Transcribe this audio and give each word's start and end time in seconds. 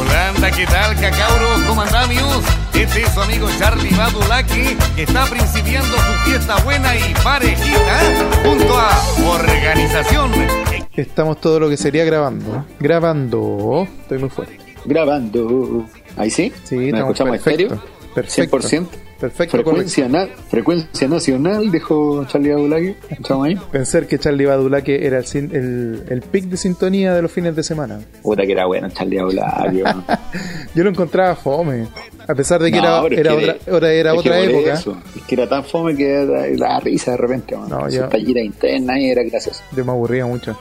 Hola, 0.00 0.50
¿qué 0.50 0.66
tal, 0.66 0.94
cacabros? 1.00 1.62
¿Cómo 1.66 1.82
andamos? 1.82 2.42
Este 2.74 3.02
es 3.02 3.12
su 3.12 3.20
amigo 3.20 3.48
Charlie 3.58 3.94
Badulaki, 3.94 4.76
que 4.94 5.02
está 5.02 5.24
principiando 5.26 5.88
su 5.96 6.30
fiesta 6.30 6.56
buena 6.64 6.94
y 6.96 7.14
parejita 7.24 8.00
junto 8.44 8.78
a 8.78 8.90
Organización. 9.34 10.30
Estamos 10.94 11.40
todo 11.40 11.60
lo 11.60 11.68
que 11.68 11.76
sería 11.76 12.04
grabando. 12.04 12.64
Grabando. 12.80 13.86
Estoy 14.02 14.18
muy 14.18 14.28
fuerte. 14.30 14.58
Grabando. 14.84 15.84
¿Ahí 16.16 16.30
sí? 16.30 16.52
Sí, 16.64 16.76
¿Me 16.76 16.86
estamos 16.86 17.12
escuchamos 17.14 17.36
en 17.36 17.42
perfecto. 17.42 17.74
serio? 17.76 18.14
Perfecto. 18.14 18.58
100%. 18.58 18.86
Perfecto, 19.20 19.56
Frecuencia, 19.56 20.08
na- 20.08 20.28
frecuencia 20.48 21.08
nacional, 21.08 21.72
dijo 21.72 22.24
Charlie 22.26 22.52
Abulaki. 22.52 22.94
¿Escuchamos 23.10 23.46
ahí? 23.48 23.58
Pensar 23.72 24.06
que 24.06 24.16
Charlie 24.18 24.46
Badulaque 24.46 25.04
era 25.06 25.18
el, 25.18 25.24
el, 25.34 26.04
el 26.08 26.22
pic 26.22 26.44
de 26.44 26.56
sintonía 26.56 27.12
de 27.14 27.22
los 27.22 27.32
fines 27.32 27.56
de 27.56 27.62
semana. 27.64 27.98
Puta 28.22 28.46
que 28.46 28.52
era 28.52 28.66
bueno 28.66 28.88
Charlie 28.90 29.18
Abulaki. 29.18 29.82
weón. 29.82 30.04
Yo 30.74 30.84
lo 30.84 30.90
encontraba 30.90 31.34
fome. 31.34 31.88
A 32.28 32.34
pesar 32.34 32.60
de 32.62 32.70
que 32.70 32.76
No, 32.80 33.06
era, 33.06 33.20
era 33.20 33.36
que 33.36 33.70
otra, 33.70 33.92
era 33.92 34.14
otra 34.14 34.38
época. 34.40 34.74
eso, 34.74 34.96
es 35.16 35.22
que 35.22 35.34
era 35.34 35.48
tan 35.48 35.64
fome 35.64 35.96
que 35.96 36.26
da 36.58 36.78
risa 36.80 37.12
de 37.12 37.16
repente. 37.16 37.56
man. 37.56 37.68
No, 37.70 37.88
yo- 37.88 38.06
tallitas 38.08 38.42
internas 38.44 38.98
y 38.98 39.10
era 39.10 39.22
gracioso. 39.22 39.62
Yo 39.74 39.84
me 39.84 39.92
aburría 39.92 40.26
mucho. 40.26 40.56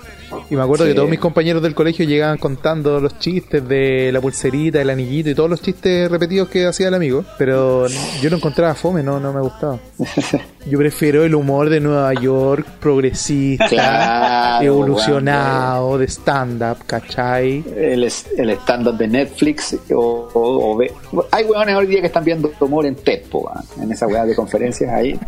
Y 0.50 0.56
me 0.56 0.62
acuerdo 0.62 0.84
Sí. 0.86 0.92
que 0.92 0.96
todos 0.96 1.10
mis 1.10 1.20
compañeros 1.20 1.62
del 1.62 1.74
colegio 1.74 2.06
llegaban 2.06 2.38
contando 2.38 3.00
los 3.00 3.18
chistes 3.20 3.66
de 3.68 4.12
la 4.12 4.20
pulserita, 4.20 4.82
el 4.82 4.90
anillito 4.90 5.30
y 5.30 5.36
todos 5.36 5.50
los 5.50 5.62
chistes 5.62 6.10
repetidos 6.12 6.50
que 6.50 6.66
hacía 6.66 6.88
el 6.90 6.94
amigo. 6.96 7.24
Pero 7.38 7.88
yo 8.22 8.30
lo 8.30 8.36
encontraba 8.38 8.74
fome, 8.76 9.04
no, 9.04 9.20
no 9.20 9.32
me 9.34 9.42
gustaba. 9.42 9.80
Yo 10.70 10.78
prefiero 10.78 11.24
el 11.24 11.34
humor 11.34 11.70
de 11.70 11.80
Nueva 11.80 12.14
York, 12.14 12.66
progresista, 12.81 13.70
Claro, 13.70 14.66
evolucionado, 14.66 15.98
de 15.98 16.06
stand-up, 16.08 16.78
¿cachai? 16.86 17.64
El, 17.74 18.04
el 18.04 18.50
stand-up 18.52 18.98
de 18.98 19.08
Netflix 19.08 19.78
o, 19.94 20.30
o- 20.34 20.72
o 20.74 20.76
ve- 20.78 20.92
hay 21.31 21.46
weones 21.58 21.75
hoy 21.75 21.88
día 21.88 22.02
que 22.02 22.08
están 22.08 22.23
viendo 22.23 22.52
humor 22.59 22.86
en 22.86 22.95
TED, 22.95 23.23
po, 23.30 23.39
weón, 23.39 23.83
en 23.83 23.91
esa 23.91 24.08
weá 24.08 24.25
de 24.25 24.36
conferencias 24.36 24.91
ahí. 24.94 25.19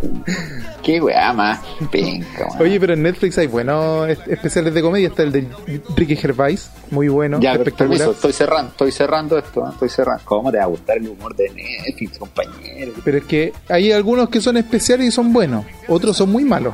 Qué 0.84 1.02
weá 1.02 1.34
más 1.34 1.60
penca, 1.92 2.48
weón. 2.50 2.62
Oye, 2.62 2.80
pero 2.80 2.94
en 2.94 3.04
Netflix 3.04 3.38
hay 3.38 3.48
buenos 3.48 4.08
es- 4.10 4.20
especiales 4.28 4.74
de 4.74 4.82
comedia. 4.82 5.08
Está 5.10 5.24
el 5.24 5.32
de 5.32 5.48
Ricky 5.96 6.16
Gervais, 6.16 6.70
muy 6.92 7.08
bueno, 7.08 7.40
Ya, 7.40 7.54
espectacular. 7.54 7.90
permiso, 7.98 8.12
estoy 8.12 8.34
cerrando, 8.34 8.72
estoy 8.72 8.92
cerrando 8.92 9.38
esto, 9.38 9.66
¿eh? 9.66 9.70
estoy 9.74 9.90
cerrando. 9.90 10.24
¿Cómo 10.26 10.52
te 10.52 10.58
va 10.58 10.64
a 10.64 10.68
gustar 10.68 10.98
el 10.98 11.10
humor 11.10 11.36
de 11.36 11.50
Netflix, 11.50 12.18
compañero? 12.18 12.94
Pero 13.04 13.18
es 13.18 13.24
que 13.26 13.54
hay 13.68 13.92
algunos 13.92 14.30
que 14.30 14.42
son 14.42 14.58
especiales 14.58 15.08
y 15.08 15.12
son 15.12 15.34
buenos, 15.34 15.66
otros 15.88 16.16
son 16.18 16.32
muy 16.32 16.44
malos, 16.46 16.74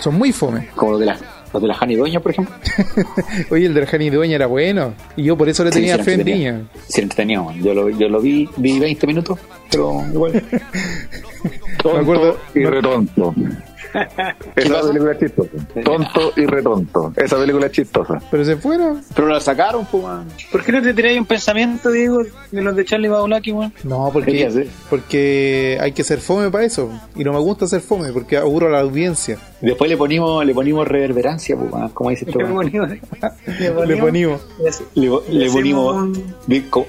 son 0.00 0.14
muy 0.14 0.32
fome. 0.32 0.68
Como 0.74 0.92
los 0.92 1.00
de 1.00 1.06
la, 1.06 1.18
los 1.52 1.62
de 1.62 1.68
la 1.68 1.74
Jani 1.74 1.96
Dueña, 1.96 2.20
por 2.20 2.32
ejemplo. 2.32 2.54
Oye, 3.50 3.66
el 3.66 3.74
de 3.74 3.86
Jani 3.86 4.10
Dueña 4.10 4.36
era 4.36 4.46
bueno, 4.46 4.94
y 5.16 5.24
yo 5.24 5.36
por 5.36 5.48
eso 5.48 5.64
le 5.64 5.70
Sí, 5.72 5.80
tenía 5.80 5.96
sí, 5.98 6.02
fe 6.04 6.14
en 6.14 6.24
niña. 6.24 6.62
Sí, 6.88 7.00
entretenido, 7.02 7.44
man. 7.44 7.62
Yo 7.62 7.74
lo, 7.74 7.88
yo 7.90 8.08
lo 8.08 8.20
vi, 8.20 8.48
vi 8.56 8.78
20 8.78 9.06
minutos, 9.06 9.38
pero 9.70 10.02
igual. 10.12 10.32
Me 11.84 11.98
acuerdo- 11.98 12.32
Tonto 12.34 12.38
y 12.54 12.64
retonto. 12.64 13.34
Esa 14.56 14.74
pasa? 14.74 14.88
película 14.88 15.12
es 15.12 15.18
chistosa. 15.18 15.50
Tonto 15.84 16.32
y 16.36 16.46
retonto. 16.46 17.12
Esa 17.16 17.36
película 17.36 17.66
es 17.66 17.72
chistosa. 17.72 18.20
Pero 18.30 18.44
se 18.44 18.56
fueron. 18.56 19.02
Pero 19.14 19.28
la 19.28 19.40
sacaron, 19.40 19.86
pues, 19.86 20.02
man. 20.02 20.26
¿Por 20.50 20.62
qué 20.64 20.72
no 20.72 20.82
te 20.82 20.94
tiráis 20.94 21.18
un 21.18 21.26
pensamiento, 21.26 21.90
Diego, 21.90 22.22
de 22.50 22.62
los 22.62 22.74
de 22.76 22.84
Charlie 22.84 23.08
Baulaki, 23.08 23.52
weón? 23.52 23.72
No, 23.84 24.06
¿Qué 24.06 24.12
porque, 24.12 24.68
porque 24.90 25.78
hay 25.80 25.92
que 25.92 26.04
ser 26.04 26.20
fome 26.20 26.50
para 26.50 26.64
eso. 26.64 26.90
Y 27.16 27.24
no 27.24 27.32
me 27.32 27.38
gusta 27.40 27.66
ser 27.66 27.80
fome 27.80 28.12
porque 28.12 28.36
aburro 28.36 28.68
a 28.68 28.70
la 28.70 28.80
audiencia. 28.80 29.38
Después 29.60 29.88
le 29.90 29.96
ponimos, 29.96 30.44
le 30.44 30.54
ponimos 30.54 30.86
reverberancia, 30.88 31.56
pues, 31.56 31.70
man. 31.70 31.88
¿Cómo 31.90 32.10
dices 32.10 32.28
tú? 32.28 32.38
Le 32.38 32.46
ponimos- 32.46 32.90
Le 33.86 33.96
ponimos. 33.96 34.40
Le, 34.94 35.10
le 35.30 35.50
ponimos, 35.50 35.94
un- 35.96 36.34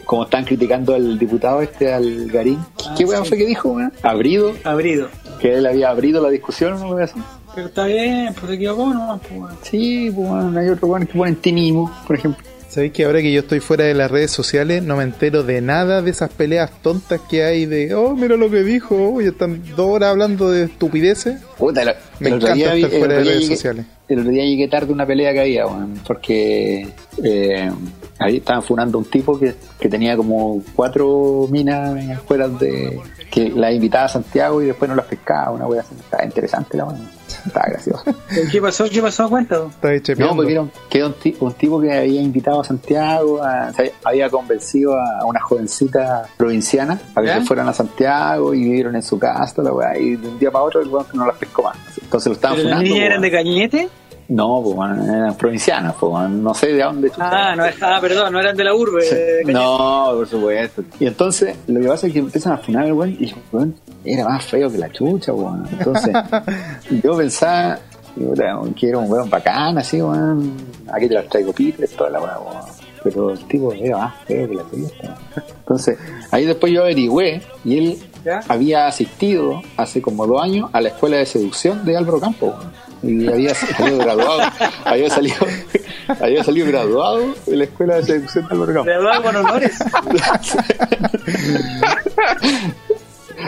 como, 0.05 0.23
están 0.23 0.43
criticando 0.45 0.93
al 0.95 1.17
diputado 1.19 1.61
este, 1.61 1.93
al 1.93 2.27
Garín. 2.31 2.59
Ah, 2.85 2.95
¿Qué 2.97 3.05
weón 3.05 3.23
sí. 3.23 3.29
fue 3.29 3.37
que 3.37 3.45
dijo, 3.45 3.69
weón? 3.71 3.91
Abrido, 4.01 4.53
Abrido. 4.63 5.07
que 5.39 5.53
él 5.55 5.65
había 5.65 5.89
abrido 5.89 6.21
la 6.21 6.29
discusión, 6.29 6.77
¿no? 6.93 6.95
Weón, 6.95 7.09
así. 7.09 7.19
Pero 7.55 7.67
está 7.67 7.85
bien, 7.85 8.33
pues 8.33 8.47
se 8.47 8.53
equivocó 8.55 8.85
nomás, 8.93 9.19
pues, 9.21 9.39
weón. 9.39 9.57
Sí, 9.63 10.11
pues, 10.15 10.29
weón, 10.29 10.57
hay 10.57 10.69
otro 10.69 10.87
weón 10.87 11.05
que 11.07 11.13
ponen 11.17 11.35
tinismo, 11.35 11.91
por 12.07 12.15
ejemplo. 12.17 12.43
¿Sabéis 12.69 12.91
que 12.93 13.05
ahora 13.05 13.21
que 13.21 13.31
yo 13.31 13.41
estoy 13.41 13.59
fuera 13.59 13.83
de 13.83 13.93
las 13.93 14.09
redes 14.09 14.31
sociales 14.31 14.81
no 14.81 14.97
me 14.97 15.03
entero 15.03 15.43
de 15.43 15.61
nada 15.61 16.01
de 16.01 16.09
esas 16.09 16.31
peleas 16.31 16.71
tontas 16.81 17.21
que 17.29 17.43
hay 17.43 17.67
de, 17.67 17.93
oh, 17.93 18.15
mira 18.15 18.35
lo 18.35 18.49
que 18.49 18.63
dijo, 18.63 19.21
y 19.21 19.27
están 19.27 19.61
dos 19.75 19.87
horas 19.91 20.09
hablando 20.09 20.49
de 20.49 20.63
estupideces? 20.63 21.39
Puta, 21.55 21.83
el, 21.83 21.89
Me 22.19 22.29
encanta 22.29 22.73
vi- 22.73 22.83
estar 22.83 22.99
fuera 22.99 23.13
de 23.17 23.23
redes 23.25 23.41
llegué- 23.43 23.55
sociales. 23.55 23.85
El 24.07 24.19
otro 24.21 24.31
día 24.31 24.43
llegué 24.45 24.67
tarde 24.67 24.89
a 24.89 24.93
una 24.95 25.05
pelea 25.05 25.33
que 25.33 25.39
había, 25.41 25.67
weón, 25.67 25.99
porque 26.07 26.87
eh, 27.23 27.71
ahí 28.19 28.37
estaban 28.37 28.63
funando 28.63 28.97
un 28.97 29.05
tipo 29.05 29.37
que, 29.39 29.55
que 29.79 29.89
tenía 29.89 30.15
como 30.15 30.61
cuatro 30.75 31.47
minas 31.49 32.21
fuera 32.27 32.47
de. 32.47 32.99
que 33.31 33.49
las 33.49 33.73
invitaba 33.73 34.05
a 34.05 34.09
Santiago 34.09 34.61
y 34.61 34.67
después 34.67 34.87
no 34.89 34.95
las 34.95 35.05
pescaba, 35.05 35.51
una 35.51 35.65
wea 35.67 35.81
así. 35.81 35.95
Estaba 35.99 36.23
interesante 36.25 36.77
la 36.77 36.85
weón. 36.85 37.07
Estaba 37.45 37.65
gracioso. 37.67 38.03
¿Pero 38.29 38.49
¿Qué 38.51 38.61
pasó? 38.61 38.85
¿Qué 38.89 39.01
pasó? 39.01 39.27
Ahí 39.81 40.01
No, 40.17 40.35
porque 40.35 40.51
era 40.51 40.61
un, 40.61 40.71
que 40.89 40.97
era 40.99 41.07
un, 41.07 41.13
ti- 41.13 41.35
un 41.39 41.53
tipo 41.53 41.81
que 41.81 41.91
había 41.91 42.21
invitado 42.21 42.61
a 42.61 42.63
Santiago, 42.63 43.43
a- 43.43 43.69
o 43.69 43.73
sea, 43.73 43.85
había 44.03 44.29
convencido 44.29 44.93
a 44.97 45.25
una 45.25 45.41
jovencita 45.41 46.27
provinciana 46.37 46.99
para 47.13 47.27
que 47.27 47.39
se 47.41 47.45
fueran 47.47 47.67
a 47.67 47.73
Santiago 47.73 48.53
y 48.53 48.63
vivieron 48.63 48.95
en 48.95 49.01
su 49.03 49.17
casa, 49.19 49.61
la 49.63 49.73
weá, 49.73 49.97
y 49.97 50.15
de 50.15 50.27
un 50.27 50.39
día 50.39 50.51
para 50.51 50.63
otro 50.65 50.81
el 50.81 50.87
weón 50.89 51.05
no 51.13 51.25
las 51.25 51.37
pescó 51.37 51.63
más. 51.63 51.77
Entonces 52.01 52.27
lo 52.27 52.33
estaban 52.33 52.57
¿Pero 52.57 52.69
las 52.69 52.77
funando. 52.77 52.93
niñas 52.93 53.05
eran 53.09 53.21
de. 53.21 53.31
Cañete? 53.31 53.89
No, 54.29 54.61
pues 54.63 54.75
bueno, 54.75 55.03
eran 55.03 55.35
provincianas, 55.35 55.95
pues 55.99 56.11
bueno, 56.11 56.29
no 56.29 56.53
sé 56.53 56.67
de 56.73 56.83
dónde. 56.83 57.11
Ah, 57.19 57.55
no, 57.57 57.63
ah, 57.81 57.97
perdón, 57.99 58.33
no 58.33 58.39
eran 58.39 58.55
de 58.55 58.63
la 58.63 58.73
urbe. 58.73 59.01
Sí. 59.03 59.51
No, 59.51 60.11
por 60.15 60.27
supuesto. 60.27 60.83
Y 60.99 61.07
entonces 61.07 61.55
lo 61.67 61.81
que 61.81 61.87
pasa 61.87 62.07
es 62.07 62.13
que 62.13 62.19
empiezan 62.19 62.53
a 62.53 62.57
funar 62.57 62.85
el 62.85 62.93
weón 62.93 63.17
y 63.19 63.33
weón 63.51 63.75
era 64.05 64.25
más 64.25 64.45
feo 64.45 64.71
que 64.71 64.77
la 64.77 64.89
chucha, 64.91 65.33
weón. 65.33 65.67
Entonces 65.71 66.13
yo 67.03 67.17
pensaba 67.17 67.79
que 68.75 68.87
era 68.87 68.97
un 68.97 69.11
weón 69.11 69.29
bacán, 69.29 69.77
así, 69.77 70.01
weón. 70.01 70.53
Aquí 70.91 71.07
te 71.07 71.15
las 71.15 71.27
traigo 71.27 71.51
Peter, 71.51 71.89
toda 71.89 72.09
la 72.11 72.19
weón. 72.19 72.65
Pero 73.03 73.31
el 73.31 73.45
tipo 73.45 73.73
era 73.73 73.97
más 73.97 74.15
feo 74.25 74.47
que 74.47 74.55
la 74.55 74.63
chucha. 74.63 75.15
Entonces 75.59 75.97
ahí 76.31 76.45
después 76.45 76.71
yo 76.71 76.83
averigüé 76.83 77.41
y 77.65 77.77
él 77.77 77.97
¿Ya? 78.23 78.39
había 78.47 78.87
asistido 78.87 79.61
hace 79.75 80.01
como 80.01 80.25
dos 80.25 80.41
años 80.41 80.69
a 80.71 80.79
la 80.79 80.89
escuela 80.89 81.17
de 81.17 81.25
seducción 81.25 81.83
de 81.83 81.97
Álvaro 81.97 82.21
Campo. 82.21 82.47
weón. 82.47 82.82
Y 83.03 83.27
había 83.27 83.53
salido 83.53 83.97
graduado, 83.97 84.41
había 84.85 85.09
salido, 85.09 85.35
había 86.21 86.43
salido 86.43 86.67
graduado 86.67 87.33
de 87.45 87.55
la 87.57 87.63
escuela 87.65 87.95
de 87.97 88.03
seducción 88.03 88.47
de 88.47 88.53
Álvaro 88.53 88.73
Campo. 88.73 88.85
Graduado 88.85 89.23
con 89.23 89.35
honores. 89.35 89.79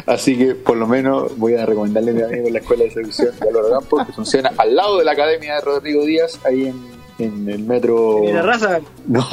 Así 0.08 0.38
que 0.38 0.56
por 0.56 0.76
lo 0.78 0.88
menos 0.88 1.38
voy 1.38 1.56
a 1.56 1.66
recomendarle 1.66 2.12
a 2.12 2.14
mi 2.14 2.22
amigo 2.24 2.50
la 2.50 2.60
escuela 2.60 2.84
de 2.84 2.92
seducción 2.92 3.30
de 3.40 3.48
Álvaro 3.48 3.70
Campo, 3.80 4.06
que 4.06 4.12
funciona 4.14 4.52
al 4.58 4.76
lado 4.76 4.98
de 5.00 5.06
la 5.06 5.14
academia 5.14 5.56
de 5.56 5.62
Rodrigo 5.62 6.04
Díaz, 6.06 6.40
ahí 6.46 6.68
en, 6.68 6.82
en 7.18 7.50
el 7.50 7.60
metro. 7.64 8.24
Y 8.24 8.32
la 8.34 8.42
raza, 8.42 8.80
No, 9.08 9.26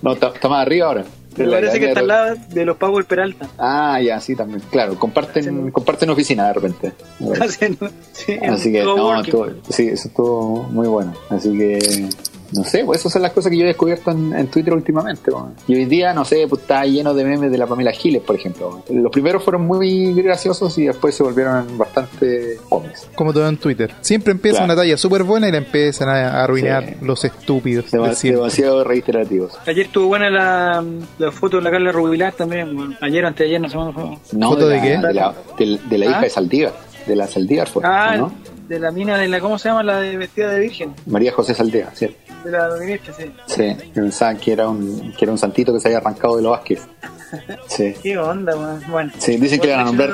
no, 0.00 0.12
está, 0.12 0.28
está 0.28 0.48
más 0.48 0.62
arriba 0.62 0.86
ahora. 0.86 1.04
De 1.36 1.44
me 1.46 1.50
parece 1.52 1.80
que 1.80 1.86
está 1.88 2.00
al 2.00 2.08
lado 2.08 2.36
de 2.50 2.64
los 2.64 2.76
Power 2.76 3.04
Peralta. 3.04 3.48
Ah, 3.58 4.00
ya, 4.00 4.20
sí, 4.20 4.36
también. 4.36 4.60
Claro, 4.70 4.98
comparten, 4.98 5.70
comparten 5.70 6.10
oficina 6.10 6.46
de 6.48 6.52
repente. 6.52 6.92
Haciendo- 7.40 7.90
sí, 8.12 8.34
Así 8.34 8.72
que, 8.72 8.82
no, 8.84 9.20
estuvo- 9.20 9.46
sí, 9.70 9.88
eso 9.88 10.08
estuvo 10.08 10.62
muy 10.64 10.88
bueno. 10.88 11.14
Así 11.30 11.56
que, 11.56 12.08
no 12.54 12.64
sé, 12.64 12.84
pues 12.84 13.00
esas 13.00 13.12
son 13.12 13.22
las 13.22 13.32
cosas 13.32 13.50
que 13.50 13.56
yo 13.58 13.64
he 13.64 13.68
descubierto 13.68 14.10
en, 14.10 14.32
en 14.34 14.46
Twitter 14.48 14.72
últimamente. 14.74 15.30
weón. 15.30 15.54
Y 15.66 15.74
hoy 15.74 15.84
día, 15.86 16.12
no 16.12 16.24
sé, 16.24 16.46
pues 16.48 16.62
está 16.62 16.84
lleno 16.84 17.14
de 17.14 17.24
memes 17.24 17.50
de 17.50 17.58
la 17.58 17.66
Pamela 17.66 17.92
Giles, 17.92 18.22
por 18.22 18.36
ejemplo. 18.36 18.82
Los 18.90 19.10
primeros 19.12 19.42
fueron 19.42 19.66
muy 19.66 20.12
graciosos 20.14 20.76
y 20.78 20.86
después 20.86 21.14
se 21.14 21.22
volvieron 21.22 21.78
bastante 21.78 22.58
hombres. 22.68 23.08
Como 23.14 23.32
todo 23.32 23.48
en 23.48 23.56
Twitter. 23.56 23.94
Siempre 24.00 24.32
empieza 24.32 24.58
Claro. 24.58 24.72
una 24.74 24.82
talla 24.82 24.96
súper 24.96 25.22
buena 25.24 25.48
y 25.48 25.52
la 25.52 25.58
empiezan 25.58 26.08
a, 26.08 26.42
arruinar 26.42 26.84
Sí. 26.86 26.94
los 27.02 27.24
estúpidos. 27.24 27.90
de 27.90 27.98
Dema- 27.98 28.20
demasiado 28.22 28.84
reiterativos. 28.84 29.52
Ayer 29.66 29.86
estuvo 29.86 30.06
buena 30.08 30.30
la, 30.30 30.84
la 31.18 31.32
foto 31.32 31.56
de 31.58 31.62
la 31.62 31.70
Carla 31.70 31.92
Rubilar 31.92 32.32
también. 32.34 32.76
weón. 32.76 32.96
Ayer 33.00 33.24
o 33.24 33.28
antes 33.28 33.40
de 33.40 33.44
ayer, 33.46 33.60
no 33.60 33.68
sé 33.68 33.74
cuándo 33.76 33.92
fue. 33.92 34.38
No, 34.38 34.50
¿Foto 34.50 34.68
de 34.68 34.76
la, 34.76 34.82
qué? 34.82 34.88
De 34.98 35.14
la, 35.14 35.34
de- 35.58 35.78
de 35.88 35.98
la 35.98 36.06
¿Ah? 36.06 36.10
hija 36.10 36.20
de 36.20 36.30
Saldívar. 36.30 36.72
De 37.06 37.16
la 37.16 37.26
Saldívar 37.26 37.68
fue, 37.68 37.82
Ah, 37.84 38.16
¿no? 38.16 38.32
De 38.68 38.78
la 38.78 38.90
mina 38.90 39.18
de 39.18 39.28
la, 39.28 39.40
¿cómo 39.40 39.58
se 39.58 39.68
llama? 39.68 39.82
La 39.82 40.00
de 40.00 40.16
vestida 40.16 40.50
de 40.50 40.60
virgen. 40.60 40.94
María 41.06 41.32
José 41.32 41.54
Saldívar, 41.54 41.94
¿cierto? 41.94 42.16
de 42.44 42.50
la 42.50 42.68
ministra, 42.76 43.14
sí. 43.14 43.32
Sí, 43.46 43.76
pensaban 43.94 44.36
que 44.38 44.52
era 44.52 44.68
un, 44.68 45.12
que 45.16 45.24
era 45.24 45.32
un 45.32 45.38
santito 45.38 45.72
que 45.72 45.80
se 45.80 45.88
había 45.88 45.98
arrancado 45.98 46.36
de 46.36 46.42
los 46.42 46.52
Vázquez. 46.52 46.80
Sí. 47.66 47.94
¿Qué 48.02 48.18
onda, 48.18 48.54
weón? 48.56 48.80
Bueno. 48.90 49.12
Sí, 49.18 49.36
dicen 49.36 49.60
que 49.60 49.68
le 49.68 49.72
van 49.74 49.80
a 49.82 49.84
nombrar 49.84 50.10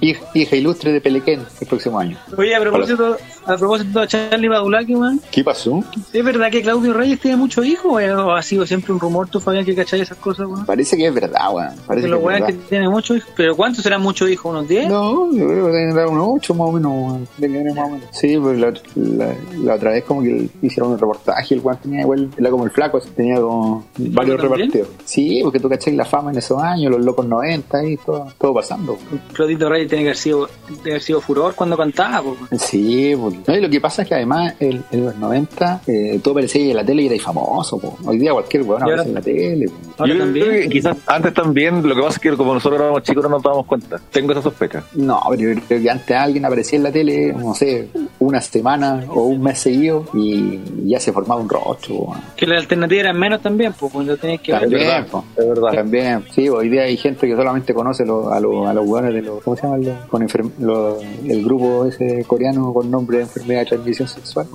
hija, 0.00 0.24
hija 0.34 0.56
ilustre 0.56 0.92
de 0.92 1.00
Pelequén 1.00 1.40
el 1.60 1.66
próximo 1.66 1.98
año. 1.98 2.16
Oye, 2.36 2.54
a 2.54 2.60
propósito, 2.60 3.16
a 3.46 3.56
propósito 3.56 4.00
de 4.00 4.06
Charlie 4.08 4.48
Badulaki, 4.48 4.94
weón. 4.94 5.20
¿Qué 5.30 5.42
pasó? 5.42 5.82
¿Es 6.12 6.24
verdad 6.24 6.50
que 6.50 6.62
Claudio 6.62 6.92
Reyes 6.92 7.20
tiene 7.20 7.36
muchos 7.36 7.66
hijos 7.66 7.92
o 7.92 8.32
ha 8.32 8.42
sido 8.42 8.66
siempre 8.66 8.92
un 8.92 9.00
rumor, 9.00 9.28
tú, 9.28 9.40
Fabián, 9.40 9.64
que 9.64 9.74
cachai 9.74 10.00
esas 10.00 10.18
cosas, 10.18 10.46
weón? 10.46 10.64
Parece 10.66 10.96
que 10.96 11.06
es 11.06 11.14
verdad, 11.14 11.52
weón. 11.52 11.72
Parece 11.86 12.08
los 12.08 12.18
que 12.18 12.22
es 12.22 12.26
weones 12.26 12.46
que 12.46 12.52
verdad. 12.52 12.68
tienen 12.68 12.90
muchos 12.90 13.16
hijos. 13.16 13.30
¿Pero 13.36 13.56
cuántos 13.56 13.82
serán 13.82 14.02
muchos 14.02 14.30
hijos? 14.30 14.50
¿Unos 14.50 14.68
10? 14.68 14.88
No, 14.88 15.32
yo 15.32 15.46
creo 15.46 15.66
que 15.72 15.94
dar 15.94 16.06
unos 16.08 16.26
8 16.36 16.54
más 16.54 16.68
o 16.68 16.72
menos. 16.72 16.92
weón. 16.92 17.74
Más 17.74 17.86
o 17.86 17.90
menos. 17.90 18.06
Sí, 18.12 18.38
pues 18.38 18.58
la, 18.58 18.72
la, 18.94 19.34
la 19.64 19.74
otra 19.74 19.90
vez 19.92 20.04
como 20.04 20.22
que 20.22 20.48
hicieron 20.62 20.92
un 20.92 20.98
reportaje, 20.98 21.54
el 21.54 21.60
weón 21.60 21.78
tenía 21.80 22.02
igual, 22.02 22.30
era 22.38 22.50
como 22.50 22.64
el 22.64 22.70
flaco, 22.70 23.00
tenía 23.16 23.36
como 23.40 23.84
varios 23.98 24.40
repartidos. 24.40 24.88
Sí, 25.04 25.40
porque 25.42 25.58
tú 25.58 25.68
cachai 25.68 25.94
la 25.96 26.04
fama 26.04 26.30
en 26.30 26.38
esos 26.52 26.62
años, 26.62 26.90
los 26.92 27.04
locos 27.04 27.26
90 27.26 27.84
y 27.86 27.96
todo, 27.96 28.32
todo 28.38 28.54
pasando. 28.54 28.98
Claudito 29.32 29.68
Reyes 29.68 29.88
tiene 29.88 30.04
que 30.04 30.08
haber 30.10 30.16
sido, 30.16 30.48
tiene 30.66 30.82
que 30.82 30.90
haber 30.90 31.02
sido 31.02 31.20
furor 31.20 31.54
cuando 31.54 31.76
cantaba, 31.76 32.22
po. 32.22 32.36
Sí. 32.58 33.14
No, 33.14 33.54
y 33.56 33.60
lo 33.60 33.70
que 33.70 33.80
pasa 33.80 34.02
es 34.02 34.08
que 34.08 34.14
además 34.14 34.54
en 34.60 34.82
los 34.92 35.16
90 35.16 35.82
eh, 35.86 36.20
todo 36.22 36.34
parecía 36.34 36.70
en 36.70 36.76
la 36.76 36.84
tele 36.84 37.02
y 37.02 37.06
era 37.06 37.22
famoso. 37.22 37.80
Hoy 38.04 38.18
día 38.18 38.32
cualquier 38.32 38.62
weón 38.62 38.82
ahora- 38.82 39.02
aparece 39.02 39.08
en 39.08 39.14
la 39.14 39.20
tele. 39.22 39.66
Ahora 39.98 40.12
Yo 40.14 40.18
también. 40.18 40.46
creo 40.46 40.62
que 40.62 40.68
quizás 40.68 40.96
antes 41.06 41.34
también, 41.34 41.86
lo 41.86 41.94
que 41.94 42.00
pasa 42.02 42.14
es 42.16 42.18
que 42.20 42.36
como 42.36 42.54
nosotros 42.54 42.80
éramos 42.80 43.02
chicos 43.02 43.22
no 43.24 43.30
nos 43.30 43.42
dábamos 43.42 43.66
cuenta. 43.66 44.00
Tengo 44.10 44.32
esa 44.32 44.42
sospecha. 44.42 44.82
No, 44.94 45.20
pero 45.30 45.54
yo 45.54 45.60
creo 45.66 45.82
que 45.82 45.90
antes 45.90 46.16
alguien 46.16 46.44
aparecía 46.44 46.76
en 46.78 46.82
la 46.84 46.92
tele, 46.92 47.32
no 47.32 47.54
sé, 47.54 47.88
una 48.18 48.40
semana 48.40 49.04
o 49.08 49.24
un 49.24 49.42
mes 49.42 49.58
seguido 49.58 50.04
y 50.14 50.60
ya 50.88 50.98
se 51.00 51.12
formaba 51.12 51.40
un 51.40 51.48
rostro. 51.48 52.06
Que 52.36 52.46
la 52.46 52.58
alternativa 52.58 53.00
era 53.00 53.12
menos 53.12 53.40
también, 53.42 53.72
pues 53.78 53.92
cuando 53.92 54.16
tenías 54.16 54.40
que 54.40 54.52
ver. 54.52 54.60
También, 54.62 54.80
verdad, 54.88 55.06
po. 55.08 55.24
es 55.36 55.48
verdad. 55.48 55.72
También, 55.72 56.24
sí, 56.34 56.48
hoy 56.48 56.68
día 56.68 56.82
hay 56.82 56.96
gente 56.96 57.26
que 57.26 57.36
solamente 57.36 57.74
conoce 57.74 58.04
lo- 58.04 58.32
a, 58.32 58.40
los 58.40 58.66
a 58.68 58.74
los 58.74 58.86
hueones 58.86 59.14
de 59.14 59.22
los, 59.22 59.42
¿cómo 59.42 59.56
se 59.56 59.62
llama? 59.62 59.78
Los- 59.78 60.06
con 60.08 60.26
enfer- 60.26 60.50
los- 60.58 61.02
el 61.26 61.44
grupo 61.44 61.84
ese 61.86 62.24
coreano 62.26 62.72
con 62.72 62.90
nombre 62.90 63.18
de 63.18 63.22
enfermedad 63.24 63.60
de 63.60 63.66
transmisión 63.66 64.08
sexual. 64.08 64.46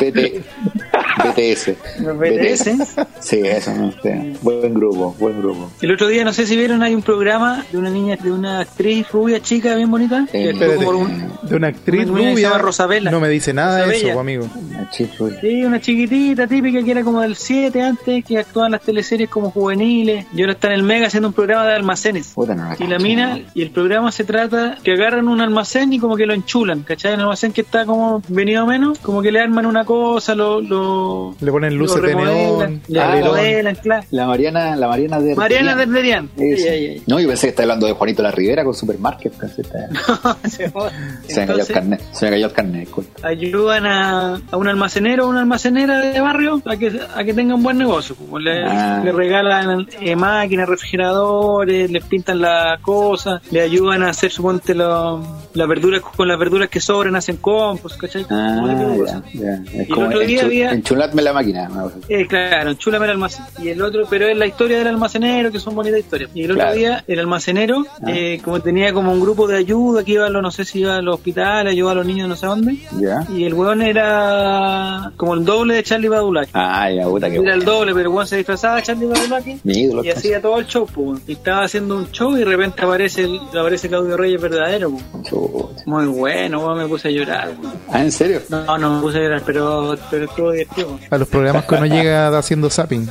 BT, 0.00 0.42
BTS. 1.16 1.74
BTS. 2.00 3.06
Sí, 3.20 3.38
eso, 3.44 3.74
¿no? 3.74 3.92
Sí. 4.02 4.36
Buen 4.42 4.74
grupo, 4.74 5.14
buen 5.18 5.38
grupo. 5.40 5.70
El 5.80 5.92
otro 5.92 6.08
día, 6.08 6.24
no 6.24 6.32
sé 6.32 6.46
si 6.46 6.56
vieron, 6.56 6.82
hay 6.82 6.94
un 6.94 7.02
programa 7.02 7.64
de 7.70 7.78
una 7.78 7.90
niña, 7.90 8.16
de 8.16 8.30
una 8.32 8.60
actriz 8.60 9.06
rubia 9.10 9.40
chica 9.40 9.74
bien 9.76 9.90
bonita. 9.90 10.26
que 10.30 10.38
Eh, 10.38 10.50
estuvo 10.50 10.62
Espérate, 10.64 10.84
como 10.84 10.98
un- 11.00 11.48
de 11.48 11.56
una 11.56 11.68
actriz 11.68 12.04
Una 12.08 12.18
niña 12.18 12.18
que 12.18 12.24
se 12.24 12.30
rubia. 12.34 12.48
llama 12.48 12.58
Rosabella. 12.62 13.10
No 13.10 13.20
me 13.20 13.28
dice 13.28 13.52
nada 13.52 13.76
de 13.78 13.82
eso, 13.82 13.92
Rosabella. 14.08 14.20
amigo. 14.20 14.48
Una. 14.54 14.90
Sí, 15.40 15.64
una 15.64 15.80
chiquitita 15.80 16.46
típica 16.46 16.82
que 16.82 16.90
era 16.90 17.02
como 17.02 17.20
del 17.20 17.36
7 17.36 17.82
antes, 17.82 18.24
que 18.24 18.38
actuaba 18.38 18.66
en 18.68 18.72
las 18.72 18.82
teleseries 18.82 19.28
como 19.30 19.50
juveniles. 19.50 20.26
Y 20.34 20.40
ahora 20.42 20.52
está 20.52 20.68
en 20.68 20.74
el 20.74 20.82
Mega 20.82 21.06
haciendo 21.06 21.28
un 21.28 21.34
programa 21.34 21.66
de 21.66 21.74
almacenes. 21.74 22.32
Puta, 22.34 22.54
no 22.54 22.64
la 22.68 22.74
Y 22.78 22.84
la 22.84 22.96
cacho, 22.96 23.02
mina, 23.02 23.36
¿no? 23.36 23.42
y 23.54 23.62
el 23.62 23.70
programa 23.70 24.10
se 24.12 24.24
trata 24.24 24.76
que 24.82 24.92
agarran 24.92 25.28
un 25.28 25.40
almacén 25.40 25.92
y 25.92 25.98
como 25.98 26.16
que 26.16 26.26
lo 26.26 26.34
enchulan, 26.34 26.82
¿cachai? 26.82 27.14
Un 27.14 27.20
almacén 27.20 27.52
que 27.52 27.60
está 27.62 27.86
como 27.86 28.22
venido 28.28 28.62
a 28.62 28.66
menos, 28.66 28.98
como 28.98 29.22
que 29.22 29.32
le 29.32 29.40
arman 29.40 29.66
una 29.66 29.84
cosa, 29.84 30.34
lo, 30.34 30.60
lo, 30.60 31.03
Le 31.40 31.50
ponen 31.52 31.76
luces 31.76 32.00
de 32.02 32.14
neón, 32.14 32.82
remodelan, 32.88 33.74
claro. 33.76 34.06
La 34.10 34.26
Mariana, 34.26 34.76
la 34.76 34.88
Mariana 34.88 35.20
de 35.20 35.34
Mariana 35.34 35.74
Derderian. 35.74 36.30
No, 37.06 37.20
yo 37.20 37.28
pensé 37.28 37.46
que 37.46 37.50
estaba 37.50 37.64
hablando 37.64 37.86
de 37.86 37.92
Juanito 37.92 38.22
La 38.22 38.30
Rivera 38.30 38.64
con 38.64 38.74
Supermarket. 38.74 39.32
Pensé 39.34 39.62
Se 40.48 40.64
me 40.66 40.72
cayó 40.72 40.88
el 41.28 41.38
Entonces, 41.38 41.70
carnet. 41.74 42.00
Se 42.12 42.24
me 42.26 42.30
cayó 42.32 42.46
el 42.46 42.52
carnet, 42.52 42.80
disculpa. 42.80 43.28
ayudan 43.28 43.86
a, 43.86 44.40
a 44.50 44.56
un 44.56 44.68
almacenero 44.68 45.26
o 45.26 45.28
una 45.30 45.40
almacenera 45.40 45.98
de 46.00 46.20
barrio 46.20 46.60
a 46.64 46.76
que, 46.76 47.00
a 47.14 47.24
que 47.24 47.34
tenga 47.34 47.54
un 47.54 47.62
buen 47.62 47.78
negocio. 47.78 48.16
Le, 48.38 48.64
Ah. 48.64 49.00
le 49.04 49.12
regalan 49.12 49.86
eh, 50.00 50.16
máquinas, 50.16 50.68
refrigeradores, 50.68 51.90
les 51.90 52.04
pintan 52.04 52.40
la 52.40 52.78
cosa, 52.82 53.40
le 53.50 53.60
ayudan 53.60 54.02
a 54.02 54.10
hacer, 54.10 54.30
suponte, 54.30 54.74
lo- 54.74 55.20
las 55.54 55.68
verduras 55.68 56.00
con 56.00 56.26
las 56.28 56.38
verduras 56.38 56.68
que 56.68 56.80
sobran, 56.80 57.14
hacen 57.16 57.36
compost, 57.36 57.96
¿cachai? 57.98 58.24
Ah, 58.30 58.56
Como 58.60 58.66
ya, 58.68 58.98
cosas. 58.98 59.22
ya. 59.32 59.54
Es 59.54 59.74
Y 59.74 59.78
el 59.80 59.88
como 59.88 60.06
otro 60.06 60.20
día 60.20 60.42
había- 60.44 60.70
enchuladme 60.94 61.22
la 61.22 61.32
máquina. 61.32 61.68
Eh, 62.08 62.26
claro, 62.26 62.74
chúlame 62.74 63.04
el 63.06 63.10
almacén. 63.12 63.44
Y 63.62 63.68
el 63.68 63.82
otro, 63.82 64.06
pero 64.08 64.26
es 64.26 64.36
la 64.36 64.46
historia 64.46 64.78
del 64.78 64.88
almacenero, 64.88 65.50
que 65.50 65.58
son 65.60 65.74
bonitas 65.74 66.00
historias. 66.00 66.30
Y 66.34 66.44
el 66.44 66.52
otro 66.52 66.62
Claro. 66.62 66.76
día, 66.76 67.04
el 67.06 67.18
almacenero, 67.20 67.84
Ah. 68.02 68.10
eh, 68.10 68.40
como 68.44 68.60
tenía 68.60 68.92
como 68.92 69.12
un 69.12 69.20
grupo 69.20 69.46
de 69.46 69.56
ayuda 69.58 70.04
que 70.04 70.12
iba 70.12 70.26
a 70.26 70.30
los, 70.30 70.42
no 70.42 70.50
sé 70.50 70.64
si 70.64 70.80
iba 70.80 70.96
a 70.96 71.02
los 71.02 71.16
hospitales, 71.16 71.72
ayudaba 71.72 71.92
a 71.92 71.94
los 71.96 72.06
niños 72.06 72.28
no 72.28 72.36
sé 72.36 72.46
dónde. 72.46 72.76
Ya. 73.00 73.26
Y 73.34 73.44
el 73.44 73.54
weón 73.54 73.82
era 73.82 75.12
como 75.16 75.34
el 75.34 75.44
doble 75.44 75.74
de 75.74 75.82
Charlie 75.82 76.08
Badulaki. 76.08 76.50
Ah, 76.54 76.90
ya, 76.90 77.04
puta 77.06 77.30
que 77.30 77.36
Era 77.36 77.54
el 77.54 77.64
doble, 77.64 77.92
pero 77.92 78.08
el 78.10 78.14
weón 78.14 78.26
se 78.26 78.36
disfrazaba 78.36 78.76
de 78.76 78.82
Charlie 78.82 79.08
ídolo. 79.64 80.04
Y 80.04 80.10
hacía 80.10 80.40
todo 80.40 80.58
el 80.58 80.66
show. 80.66 80.88
Y 81.26 81.32
estaba 81.32 81.64
haciendo 81.64 81.96
un 81.96 82.10
show 82.10 82.34
y 82.36 82.40
de 82.40 82.44
repente 82.44 82.82
aparece 82.82 83.22
el, 83.24 83.38
aparece 83.48 83.88
Claudio 83.88 84.16
Reyes 84.16 84.40
verdadero. 84.40 84.90
Muy 85.86 86.06
bueno, 86.06 86.60
weón, 86.60 86.78
me 86.78 86.86
puse 86.86 87.08
a 87.08 87.10
llorar. 87.10 87.52
Ah, 87.90 88.00
¿en 88.02 88.12
serio? 88.12 88.40
No, 88.48 88.78
no 88.78 88.96
me 88.96 89.00
puse 89.02 89.18
a 89.18 89.22
llorar, 89.22 89.42
pero, 89.44 89.96
pero 90.10 90.24
estuvo 90.26 90.50
divertido. 90.52 90.83
A 91.10 91.18
los 91.18 91.28
programas 91.28 91.64
que 91.64 91.74
uno 91.74 91.86
llega 91.86 92.36
haciendo 92.36 92.70
zapping. 92.70 93.08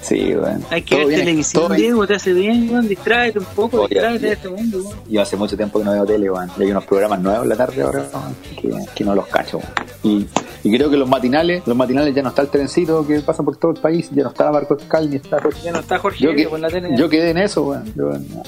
Sí, 0.00 0.34
bueno. 0.34 0.60
Hay 0.70 0.82
que 0.82 0.96
ver 0.96 1.06
bien, 1.06 1.20
televisión, 1.20 1.62
todo 1.62 1.74
bien. 1.74 1.82
Diego, 1.82 2.06
te 2.06 2.14
hace 2.14 2.32
bien, 2.32 2.70
weón, 2.70 2.88
distráete 2.88 3.38
un 3.38 3.44
poco, 3.44 3.86
distráete 3.86 4.26
de 4.26 4.32
este 4.32 4.48
mundo, 4.48 4.78
weón. 4.78 4.98
Yo 5.08 5.22
hace 5.22 5.36
mucho 5.36 5.56
tiempo 5.56 5.78
que 5.78 5.84
no 5.84 5.92
veo 5.92 6.06
tele, 6.06 6.30
weón. 6.30 6.50
Hay 6.58 6.70
unos 6.70 6.84
programas 6.84 7.20
nuevos 7.20 7.42
en 7.42 7.48
la 7.48 7.56
tarde 7.56 7.82
ahora, 7.82 8.04
que, 8.60 8.70
que 8.94 9.04
no 9.04 9.14
los 9.14 9.26
cacho, 9.26 9.58
weón. 9.58 9.89
Y, 10.02 10.26
y 10.64 10.76
creo 10.76 10.88
que 10.90 10.96
los 10.96 11.08
matinales, 11.08 11.62
los 11.66 11.76
matinales 11.76 12.14
ya 12.14 12.22
no 12.22 12.30
está 12.30 12.42
el 12.42 12.48
trencito 12.48 13.06
que 13.06 13.20
pasa 13.20 13.42
por 13.42 13.56
todo 13.56 13.72
el 13.72 13.78
país, 13.80 14.08
ya 14.12 14.22
no 14.22 14.30
está 14.30 14.50
Marco 14.50 14.76
Escal 14.76 15.10
ni 15.10 15.16
está 15.16 15.38
Ya 15.62 15.72
no 15.72 15.80
está 15.80 15.98
Jorge 15.98 16.24
yo, 16.24 16.34
que- 16.34 16.46
con 16.46 16.60
la 16.60 16.68
tele. 16.68 16.90
yo 16.96 17.08
quedé 17.08 17.30
en 17.30 17.38
eso, 17.38 17.64
weón. 17.64 17.84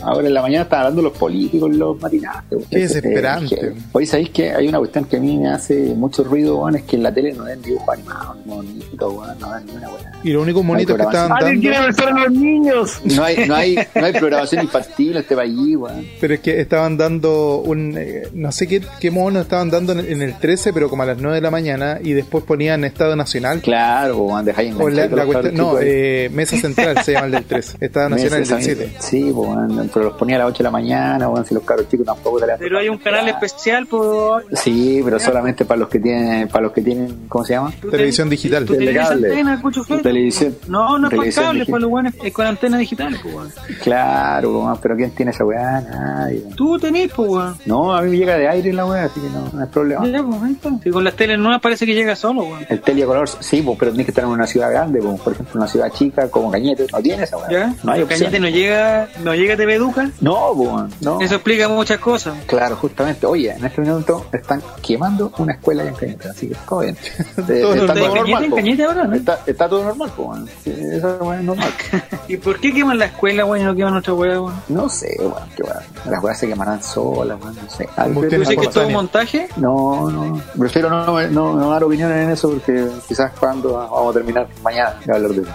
Ahora 0.03 0.29
en 0.29 0.35
la 0.35 0.43
mañana 0.43 0.63
están 0.65 0.81
hablando 0.81 1.03
los 1.03 1.13
políticos, 1.17 1.75
los 1.75 2.01
matinales. 2.01 2.43
Qué 2.71 2.79
desesperante. 2.79 3.55
eh, 3.67 3.75
Hoy 3.93 4.07
sabéis 4.07 4.31
que 4.31 4.51
hay 4.53 4.69
una 4.69 4.79
cuestión 4.79 5.05
que 5.05 5.17
a 5.17 5.21
mí 5.21 5.37
me 5.39 5.49
hace 5.49 5.95
mucho 5.95 6.25
ruido, 6.25 6.57
weón, 6.59 6.77
es 6.77 6.83
que 6.85 6.97
en 6.97 7.03
la 7.03 7.13
tele 7.13 7.33
no 7.33 7.45
den 7.45 7.61
dibujos 7.63 7.89
animados, 7.91 8.37
ni 8.47 8.53
bonitos, 8.55 9.13
weón, 9.13 9.39
no 9.39 9.51
dan 9.51 9.67
ni 9.67 9.73
una 9.73 9.89
weón. 9.89 10.01
Y 10.25 10.31
lo 10.31 10.43
único 10.43 10.63
bonito 10.63 10.95
que 10.97 11.03
estaban 11.03 11.33
¿Alguien 11.33 11.61
dando. 11.61 11.61
quiere 11.61 11.87
besar 11.87 12.09
a 12.09 12.25
los 12.29 12.33
niños? 12.33 13.01
No 13.05 13.25
hay, 13.25 13.47
no 13.49 13.55
hay, 13.57 13.75
no 13.95 14.05
hay 14.07 14.13
programación 14.13 14.63
infantil 14.65 15.13
en 15.13 15.17
este 15.19 15.35
país, 15.35 15.77
weón. 15.77 16.07
Pero 16.21 16.35
es 16.35 16.41
que 16.41 16.61
estaban 16.61 16.97
dando 16.97 17.57
un. 17.59 17.95
eh, 17.99 18.29
no 18.33 18.53
sé 18.53 18.67
qué, 18.69 18.81
qué 19.01 19.11
mono 19.11 19.41
estaban 19.41 19.69
dando 19.71 19.93
en, 19.93 20.01
en 20.01 20.23
el 20.23 20.39
13, 20.39 20.73
pero 20.73 20.89
como 20.89 21.03
a 21.03 21.07
las 21.07 21.19
9 21.19 21.37
de 21.37 21.42
la 21.43 21.51
mañana. 21.51 21.99
Y 22.03 22.13
después 22.13 22.45
ponían 22.45 22.85
Estado 22.85 23.17
Nacional. 23.17 23.61
Claro, 23.61 24.19
weón, 24.19 24.45
dejáis 24.45 24.75
O 24.79 24.89
la, 24.89 25.07
la 25.07 25.17
los 25.25 25.27
cuestión- 25.27 25.55
no, 25.57 25.75
eh, 25.81 26.31
Mesa 26.33 26.57
Central 26.57 26.99
se 27.05 27.13
llama 27.13 27.27
el 27.27 27.33
del 27.33 27.45
13. 27.45 27.77
Estado 27.81 28.09
Nacional 28.11 28.43
el 28.43 28.49
del 28.49 28.57
Meses, 28.57 28.77
7. 28.79 28.97
Sí, 29.01 29.33
pues, 29.35 29.49
weón, 29.49 29.91
pero 29.93 30.05
los 30.07 30.15
ponía 30.19 30.37
a 30.37 30.39
las 30.41 30.49
8 30.49 30.59
de 30.59 30.65
la 30.65 30.71
mañana, 30.71 31.29
si 31.47 31.55
los 31.55 31.63
cabros 31.65 31.89
chicos 31.89 32.07
tampoco 32.07 32.41
te 32.41 32.47
la- 32.47 32.57
Pero 32.57 32.79
hay 32.79 32.89
un 32.89 32.99
canal 32.99 33.29
especial, 33.29 33.87
por 33.87 34.45
Sí, 34.57 35.01
pero 35.05 35.19
solamente 35.19 35.65
para 35.65 35.81
los 35.81 35.89
que 35.89 35.99
tienen, 35.99 36.49
para 36.49 36.63
los 36.65 36.73
que 36.73 36.83
tienen, 36.83 37.27
¿cómo 37.29 37.45
se 37.45 37.55
llama? 37.55 37.73
Televisión 37.91 38.29
digital. 38.31 38.65
¿Tú 38.65 38.75
tienes 38.77 38.95
Telecable. 38.95 39.29
antena? 39.29 39.63
Televisión. 40.03 40.57
No, 40.69 40.99
no 40.99 41.09
es 41.09 41.11
con 41.11 41.11
Televisión 41.11 41.45
cable, 41.47 41.59
digital. 41.61 41.71
pues 41.73 41.83
lo 41.83 41.89
bueno 41.89 42.11
es 42.23 42.33
con 42.33 42.47
antena 42.47 42.79
digital, 42.79 43.17
weón. 43.25 43.51
Claro, 43.83 44.59
weón, 44.61 44.79
pero 44.81 44.97
¿quién 44.97 45.11
tiene 45.11 45.33
esa 45.33 45.45
weá? 45.45 45.81
Nadie. 45.81 46.43
Tú 46.57 46.79
tenés, 46.79 47.11
pues. 47.13 47.55
No, 47.67 47.95
a 47.95 48.03
mí 48.03 48.11
me 48.11 48.17
llega 48.17 48.37
de 48.37 48.49
aire 48.49 48.73
la 48.73 48.87
weá, 48.87 49.05
así 49.05 49.21
que 49.21 49.29
no, 49.29 49.51
no 49.53 49.61
hay 49.61 49.67
problema. 49.69 50.07
Ya, 50.07 50.23
pues, 50.23 50.43
ahí 50.43 50.53
está. 50.53 50.71
Si 50.83 50.91
con 50.91 51.05
las 51.05 51.15
teles 51.33 51.43
nuevas 51.43 51.61
parece 51.61 51.87
que 51.87 51.95
llega 51.95 52.15
solo, 52.17 52.43
weón. 52.43 52.67
El 52.69 52.81
telecolor, 52.81 53.29
sí, 53.41 53.63
pues, 53.63 53.79
pero 53.79 53.91
tienes 53.91 54.07
que 54.07 54.11
estar 54.11 54.25
en 54.25 54.31
una 54.31 54.47
ciudad 54.47 54.71
grande, 54.71 55.01
pues, 55.01 55.21
por 55.21 55.33
ejemplo, 55.33 55.61
una 55.61 55.69
ciudad 55.69 55.91
chica 55.93 56.29
como 56.31 56.51
Cañete, 56.51 56.87
no 56.93 56.99
tiene 57.01 57.23
esa. 57.25 57.37
No 57.83 57.93
hay 57.93 58.03
opción. 58.03 58.09
Cañete 58.21 58.41
no 58.41 58.49
llega, 58.49 59.09
no 59.23 59.35
llega 59.35 59.55
a 59.55 59.57
TV 59.57 59.75
Educa. 59.75 60.11
No, 60.21 60.53
weón, 60.53 60.91
no. 61.01 61.21
Eso 61.21 61.35
explica 61.37 61.69
muchas 61.69 61.99
cosas. 61.99 62.35
Claro, 62.47 62.77
justamente. 62.77 63.27
Oye, 63.27 63.51
en 63.53 63.65
este 63.65 63.81
minuto 63.81 64.27
están 64.33 64.63
quemando 64.83 65.33
una 65.39 65.55
escuela 65.55 65.85
en 65.85 65.95
Cañete, 65.95 66.29
así 66.29 66.49
que 66.49 66.57
todo 66.69 66.81
bien. 66.81 66.97
Eh, 67.53 67.61
Todo 67.63 67.75
está 67.75 67.95
normal. 67.95 67.95
todo 67.95 67.95
¿Cañete 67.95 68.19
normal, 68.31 68.45
en. 68.45 68.51
Cañete 68.55 68.85
ahora, 68.85 69.05
no? 69.05 69.15
Está, 69.17 69.39
está 69.47 69.69
todo 69.69 69.85
normal, 69.85 70.11
pues, 70.17 70.29
weón. 70.29 70.49
Sí, 70.65 70.71
Eso 70.93 71.17
weón, 71.21 71.39
es 71.39 71.45
normal. 71.45 71.71
¿Y 72.29 72.37
por 72.37 72.61
qué 72.61 72.73
queman 72.73 72.99
la 72.99 73.07
escuela, 73.07 73.45
weón, 73.45 73.61
y 73.63 73.65
no 73.65 73.75
queman 73.75 73.97
otra 73.97 74.15
weá, 74.15 74.41
weón? 74.41 74.55
No 74.69 74.89
sé, 74.89 75.17
weón, 75.19 75.35
qué 75.57 75.63
weón. 75.63 75.83
Las 76.11 76.23
weas 76.23 76.39
se 76.39 76.49
quemarán 76.49 76.83
solas, 76.83 77.39
weón, 77.43 77.57
no 77.63 77.71
sé. 77.71 77.87
Combustión 77.87 78.15
¿Tú 78.15 78.37
Algo- 78.37 78.39
dices 78.41 78.57
que 78.59 78.65
es 78.67 78.71
todo 78.71 78.87
un 78.87 78.93
montaje? 78.93 79.49
No, 79.57 80.11
no, 80.11 80.41
prefiero 80.59 80.91
no, 80.91 81.21
no, 81.31 81.55
no 81.55 81.71
dar 81.71 81.85
opiniones 81.85 82.25
en 82.25 82.31
eso 82.31 82.51
porque 82.51 82.87
quizás 83.09 83.33
cuando 83.39 83.75
vamos 83.75 84.11
a 84.11 84.19
terminar 84.19 84.47
mañana 84.63 84.95
de 85.05 85.15
hablar 85.15 85.31
de 85.33 85.43
eso. 85.43 85.53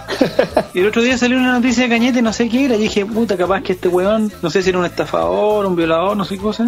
Y 0.74 0.80
el 0.80 0.88
otro 0.88 1.02
día 1.02 1.16
salió 1.18 1.38
una 1.38 1.52
noticia 1.52 1.84
de 1.84 1.88
Cañete, 1.90 2.22
no 2.22 2.32
sé 2.32 2.48
qué 2.48 2.66
era, 2.66 2.76
y 2.76 2.80
dije, 2.82 3.04
puta, 3.06 3.36
capaz 3.36 3.62
que 3.62 3.72
este 3.72 3.88
weón, 3.88 4.30
no 4.42 4.50
sé 4.50 4.62
si 4.62 4.70
era 4.70 4.78
un 4.78 4.84
estafador, 4.84 5.66
un 5.66 5.74
violador, 5.76 6.16
no 6.16 6.24
sé 6.24 6.36
qué 6.36 6.42
cosa. 6.42 6.66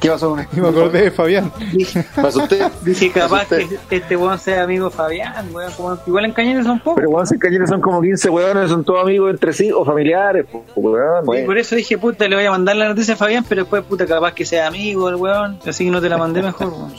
¿Qué 0.00 0.08
pasó 0.10 0.30
con 0.30 0.40
Y 0.52 0.60
me 0.60 0.68
acordé 0.68 1.02
de 1.02 1.10
Fabián. 1.10 1.50
Dije, 1.72 2.04
¿Pasó 2.14 2.42
usted? 2.42 2.70
dije 2.82 3.10
capaz 3.10 3.46
que 3.46 3.66
este 3.90 4.16
weón 4.16 4.38
sea 4.38 4.64
amigo 4.64 4.90
de 4.90 4.94
Fabián, 4.94 5.46
weón. 5.52 5.72
como- 5.72 5.98
igual 6.06 6.24
en 6.26 6.32
Cañete 6.32 6.62
son 6.62 6.78
pocos. 6.78 6.96
Pero 6.96 7.10
weón, 7.10 7.26
si 7.26 7.34
en 7.34 7.40
Cañete 7.40 7.66
son 7.66 7.80
como 7.80 8.00
15 8.02 8.28
weones, 8.30 8.70
son 8.70 8.84
todos 8.84 9.02
amigos 9.02 9.30
entre 9.30 9.52
sí 9.52 9.70
o 9.72 9.84
familiares, 9.84 10.46
po, 10.50 10.64
weón. 10.76 11.24
Y 11.42 11.46
por 11.46 11.58
eso 11.58 11.74
dije, 11.74 11.96
puta, 11.98 12.28
le 12.28 12.36
voy 12.36 12.44
a 12.44 12.50
mandar 12.50 12.76
la 12.76 12.88
noticia 12.88 13.14
a 13.14 13.16
Fabián, 13.16 13.44
pero 13.48 13.62
después, 13.62 13.82
puta, 13.84 14.06
capaz 14.06 14.32
que 14.34 14.44
sea 14.44 14.66
amigo 14.66 15.08
el 15.08 15.16
weón. 15.16 15.58
Así 15.66 15.84
que 15.84 15.90
no 15.90 16.00
te 16.00 16.08
la 16.08 16.18
mandé 16.18 16.42
mejor, 16.42 16.68
weón. 16.68 16.92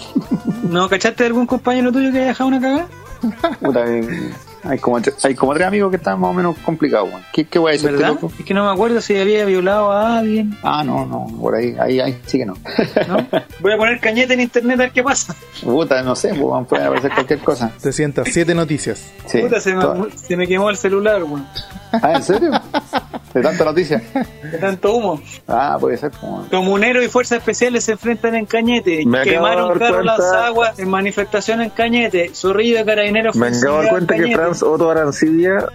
¿No 0.63 0.89
cachaste 0.89 1.23
de 1.23 1.27
algún 1.27 1.45
compañero 1.45 1.91
tuyo 1.91 2.11
que 2.11 2.17
haya 2.19 2.27
dejado 2.27 2.47
una 2.47 2.61
cagada? 2.61 2.87
Puta, 3.61 3.85
eh, 3.85 4.33
hay, 4.63 4.79
como, 4.79 4.97
hay 5.23 5.35
como 5.35 5.53
tres 5.53 5.67
amigos 5.67 5.89
que 5.89 5.97
están 5.97 6.19
más 6.19 6.31
o 6.31 6.33
menos 6.33 6.57
complicados, 6.59 7.09
weón. 7.09 7.21
¿Qué, 7.33 7.45
qué 7.45 7.59
voy 7.59 7.69
a 7.69 7.73
decir 7.73 7.89
este 7.89 8.05
loco? 8.05 8.31
Es 8.37 8.45
que 8.45 8.53
no 8.53 8.65
me 8.65 8.71
acuerdo 8.71 9.01
si 9.01 9.17
había 9.17 9.45
violado 9.45 9.91
a 9.91 10.19
alguien. 10.19 10.57
Ah, 10.63 10.83
no, 10.83 11.05
no, 11.05 11.27
por 11.39 11.55
ahí, 11.55 11.75
ahí, 11.79 11.99
ahí 11.99 12.21
sí 12.25 12.37
que 12.39 12.45
no. 12.45 12.55
¿no? 13.07 13.27
Voy 13.59 13.73
a 13.73 13.77
poner 13.77 13.99
cañete 13.99 14.33
en 14.33 14.41
internet 14.41 14.79
a 14.79 14.83
ver 14.83 14.91
qué 14.91 15.03
pasa. 15.03 15.35
Puta, 15.63 16.01
no 16.01 16.15
sé, 16.15 16.29
pues, 16.29 16.41
weón, 16.41 16.65
puede 16.65 16.83
aparecer 16.85 17.11
cualquier 17.13 17.39
cosa. 17.39 17.71
Te 17.81 17.91
sientas, 17.91 18.27
siete 18.31 18.53
noticias. 18.55 19.11
Sí. 19.25 19.39
Puta, 19.41 19.59
se 19.59 19.73
me, 19.73 19.83
se 20.15 20.37
me 20.37 20.47
quemó 20.47 20.69
el 20.69 20.77
celular, 20.77 21.23
weón. 21.23 21.45
Ah, 21.91 22.13
¿en 22.13 22.23
serio? 22.23 22.51
De 23.33 23.41
tanta 23.41 23.63
noticia. 23.65 24.01
De 24.51 24.57
tanto 24.57 24.95
humo. 24.95 25.21
Ah, 25.47 25.77
puede 25.79 25.97
ser. 25.97 26.11
Como... 26.11 26.47
Comuneros 26.49 27.03
y 27.03 27.09
fuerzas 27.09 27.37
especiales 27.39 27.83
se 27.83 27.91
enfrentan 27.91 28.35
en 28.35 28.45
Cañete. 28.45 29.05
Me 29.05 29.21
Quemaron 29.23 29.69
dar 29.69 29.79
carro 29.79 29.93
cuenta- 30.03 30.17
las 30.17 30.33
aguas 30.33 30.79
en 30.79 30.89
manifestación 30.89 31.61
en 31.61 31.69
Cañete. 31.69 32.31
Zorrillo 32.33 32.77
de 32.77 32.85
carabineros 32.85 33.35
Me 33.35 33.47
acabo 33.47 33.77
de 33.77 33.83
dar 33.83 33.89
cuenta 33.91 34.15
que. 34.15 34.33
Franz 34.35 34.63
Otto 34.63 34.89
Arancibia 34.89 35.67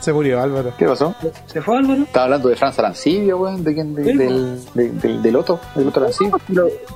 Se 0.00 0.12
murió 0.14 0.40
Álvaro. 0.40 0.72
¿Qué 0.78 0.86
pasó? 0.86 1.14
¿Se 1.46 1.60
fue 1.60 1.76
Álvaro? 1.78 2.02
Estaba 2.04 2.24
hablando 2.24 2.48
de 2.48 2.56
Franz 2.56 2.78
Arancibia, 2.78 3.36
weón, 3.36 3.62
de 3.62 3.74
quién, 3.74 3.94
de- 3.94 4.04
Sí, 4.04 4.16
del, 4.16 4.64
de- 4.74 4.88
del, 4.92 5.22
del 5.22 5.36
Otto, 5.36 5.60
del 5.74 5.88
Otto 5.88 6.00
Arancibia. 6.00 6.32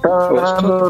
estaba 0.03 0.27
hablando 0.29 0.79
de 0.79 0.83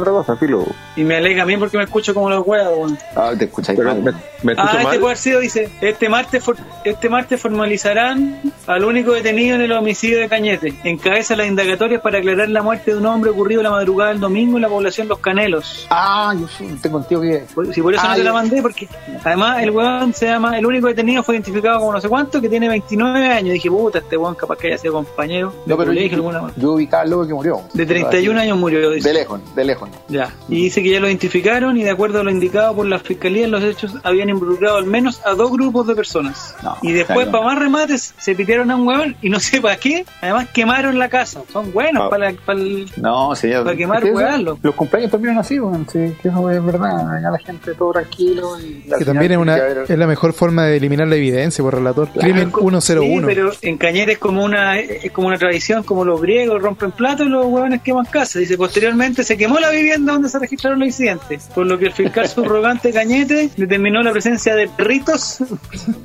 otra- 0.00 0.12
cosa, 0.12 0.36
filo. 0.36 0.64
Y 0.96 1.04
me 1.04 1.16
alega 1.16 1.42
a 1.42 1.46
mí 1.46 1.56
porque 1.56 1.76
me 1.76 1.84
escucho 1.84 2.14
como 2.14 2.30
los 2.30 2.46
huevos, 2.46 2.72
weón. 2.78 2.98
Ah, 3.16 3.32
te 3.38 3.44
escucháis 3.46 3.78
mal. 3.78 4.02
me, 4.02 4.12
me 4.42 4.52
escucho 4.52 4.68
Ah, 4.72 4.82
este 4.82 4.86
puede 4.98 5.04
haber 5.04 5.16
sido, 5.18 5.40
dice, 5.40 5.70
este 5.80 6.08
martes, 6.08 6.42
for- 6.42 6.56
este 6.84 7.08
martes 7.08 7.40
formalizarán 7.40 8.40
al 8.66 8.84
único 8.84 9.12
detenido 9.12 9.56
en 9.56 9.62
el 9.62 9.72
homicidio 9.72 10.18
de 10.20 10.28
Cañete. 10.28 10.74
Encabeza 10.84 11.36
las 11.36 11.46
indagatorias 11.46 12.00
para 12.02 12.18
aclarar 12.18 12.48
la 12.48 12.62
muerte 12.62 12.92
de 12.92 12.96
un 12.98 13.06
hombre 13.06 13.30
ocurrido 13.30 13.62
la 13.62 13.70
madrugada 13.70 14.10
del 14.10 14.20
domingo 14.20 14.56
en 14.56 14.62
la 14.62 14.68
población 14.68 15.08
Los 15.08 15.18
Canelos. 15.18 15.86
Ah, 15.90 16.34
yo 16.38 16.46
sí, 16.48 16.78
tengo 16.80 16.98
un 16.98 17.04
tío 17.04 17.20
que... 17.20 17.44
Si 17.72 17.82
por 17.82 17.94
eso 17.94 18.02
Ah, 18.04 18.08
no 18.10 18.14
te 18.14 18.18
ya. 18.20 18.24
la 18.24 18.32
mandé, 18.32 18.62
porque 18.62 18.88
además 19.24 19.62
el 19.62 19.70
weón 19.70 19.81
se 20.12 20.26
llama, 20.26 20.58
el 20.58 20.66
único 20.66 20.86
detenido 20.88 21.22
fue 21.22 21.34
identificado 21.36 21.78
como 21.80 21.92
no 21.92 22.00
sé 22.00 22.08
cuánto, 22.08 22.40
que 22.40 22.48
tiene 22.48 22.68
29 22.68 23.26
años. 23.28 23.52
Dije, 23.54 23.70
puta, 23.70 23.98
este 23.98 24.16
weón 24.16 24.34
capaz 24.34 24.56
que 24.58 24.68
haya 24.68 24.78
sido 24.78 24.94
compañero 24.94 25.52
No, 25.66 25.76
pero 25.76 25.88
colegio, 25.90 26.18
yo, 26.18 26.28
alguna- 26.30 26.52
yo 26.56 26.72
ubicaba 26.72 27.02
al 27.02 27.10
loco 27.10 27.26
que 27.26 27.34
murió. 27.34 27.60
De 27.74 27.86
31 27.86 28.40
años 28.40 28.58
murió, 28.58 28.90
dice. 28.90 29.08
De 29.08 29.14
lejos, 29.14 29.40
de 29.54 29.64
lejos. 29.64 29.88
Ya. 30.08 30.34
Y 30.48 30.56
dice 30.64 30.82
que 30.82 30.90
ya 30.90 31.00
lo 31.00 31.08
identificaron 31.08 31.76
y 31.76 31.82
de 31.84 31.90
acuerdo 31.90 32.20
a 32.20 32.24
lo 32.24 32.30
indicado 32.30 32.74
por 32.74 32.86
la 32.86 32.98
fiscalía, 32.98 33.46
los 33.48 33.62
hechos 33.62 33.94
habían 34.02 34.28
involucrado 34.28 34.76
al 34.76 34.86
menos 34.86 35.20
a 35.24 35.34
dos 35.34 35.50
grupos 35.52 35.86
de 35.86 35.94
personas. 35.94 36.54
No, 36.62 36.76
y 36.82 36.92
después, 36.92 37.26
claro. 37.26 37.32
para 37.32 37.44
más 37.44 37.58
remates, 37.58 38.14
se 38.18 38.34
pitearon 38.34 38.70
a 38.70 38.76
un 38.76 38.86
huevón 38.86 39.16
y 39.22 39.28
no 39.30 39.40
sé 39.40 39.60
para 39.60 39.76
qué. 39.76 40.04
Además, 40.20 40.48
quemaron 40.52 40.98
la 40.98 41.08
casa. 41.08 41.42
Son 41.52 41.72
buenos 41.72 42.04
Ah. 42.06 42.10
para, 42.10 42.30
la- 42.32 42.38
para 42.44 42.58
el... 42.58 42.90
No, 42.96 43.34
sí, 43.34 43.50
Para 43.52 43.76
quemar 43.76 44.02
loco. 44.40 44.58
Los 44.62 44.74
cumpleaños 44.74 45.10
terminan 45.10 45.38
así, 45.38 45.58
weón, 45.60 45.86
sí, 45.90 46.14
que 46.22 46.28
eso 46.28 46.50
es 46.50 46.64
verdad. 46.64 47.20
Ya 47.22 47.30
la 47.30 47.38
gente 47.38 47.74
todo 47.74 47.92
tranquilo. 47.92 48.58
Y 48.60 48.88
Que 48.98 49.04
también 49.04 49.32
es, 49.32 49.38
una, 49.38 49.56
es 49.88 49.98
la 49.98 50.06
mejor 50.06 50.32
forma 50.32 50.66
de 50.66 50.76
eliminar 50.76 51.08
la 51.08 51.16
evidencia 51.16 51.62
por 51.62 51.74
relator. 51.74 52.08
Crimen 52.18 52.50
Sí, 52.52 52.60
101. 52.60 53.26
pero 53.26 53.50
en 53.62 53.78
Cañete 53.78 54.12
es 54.12 54.18
como 54.18 54.44
una 54.44 54.78
es 54.78 55.10
como 55.12 55.28
una 55.28 55.38
tradición, 55.38 55.82
como 55.82 56.04
los 56.04 56.20
griegos 56.20 56.60
rompen 56.62 56.92
platos 56.92 57.26
y 57.26 57.30
los 57.30 57.46
huevones 57.46 57.82
queman 57.82 58.06
casas. 58.06 58.40
Dice, 58.40 58.56
posteriormente 58.56 59.24
se 59.24 59.36
quemó 59.36 59.58
la 59.60 59.70
vivienda 59.70 60.12
donde 60.14 60.28
se 60.28 60.38
registraron 60.38 60.78
los 60.78 60.86
incidentes, 60.88 61.48
por 61.54 61.66
lo 61.66 61.78
que 61.78 61.86
el 61.86 61.92
fiscal 61.92 62.28
subrogante 62.28 62.92
Cañete 62.92 63.50
determinó 63.56 64.02
la 64.02 64.12
presencia 64.12 64.54
de 64.54 64.68
perritos 64.68 65.38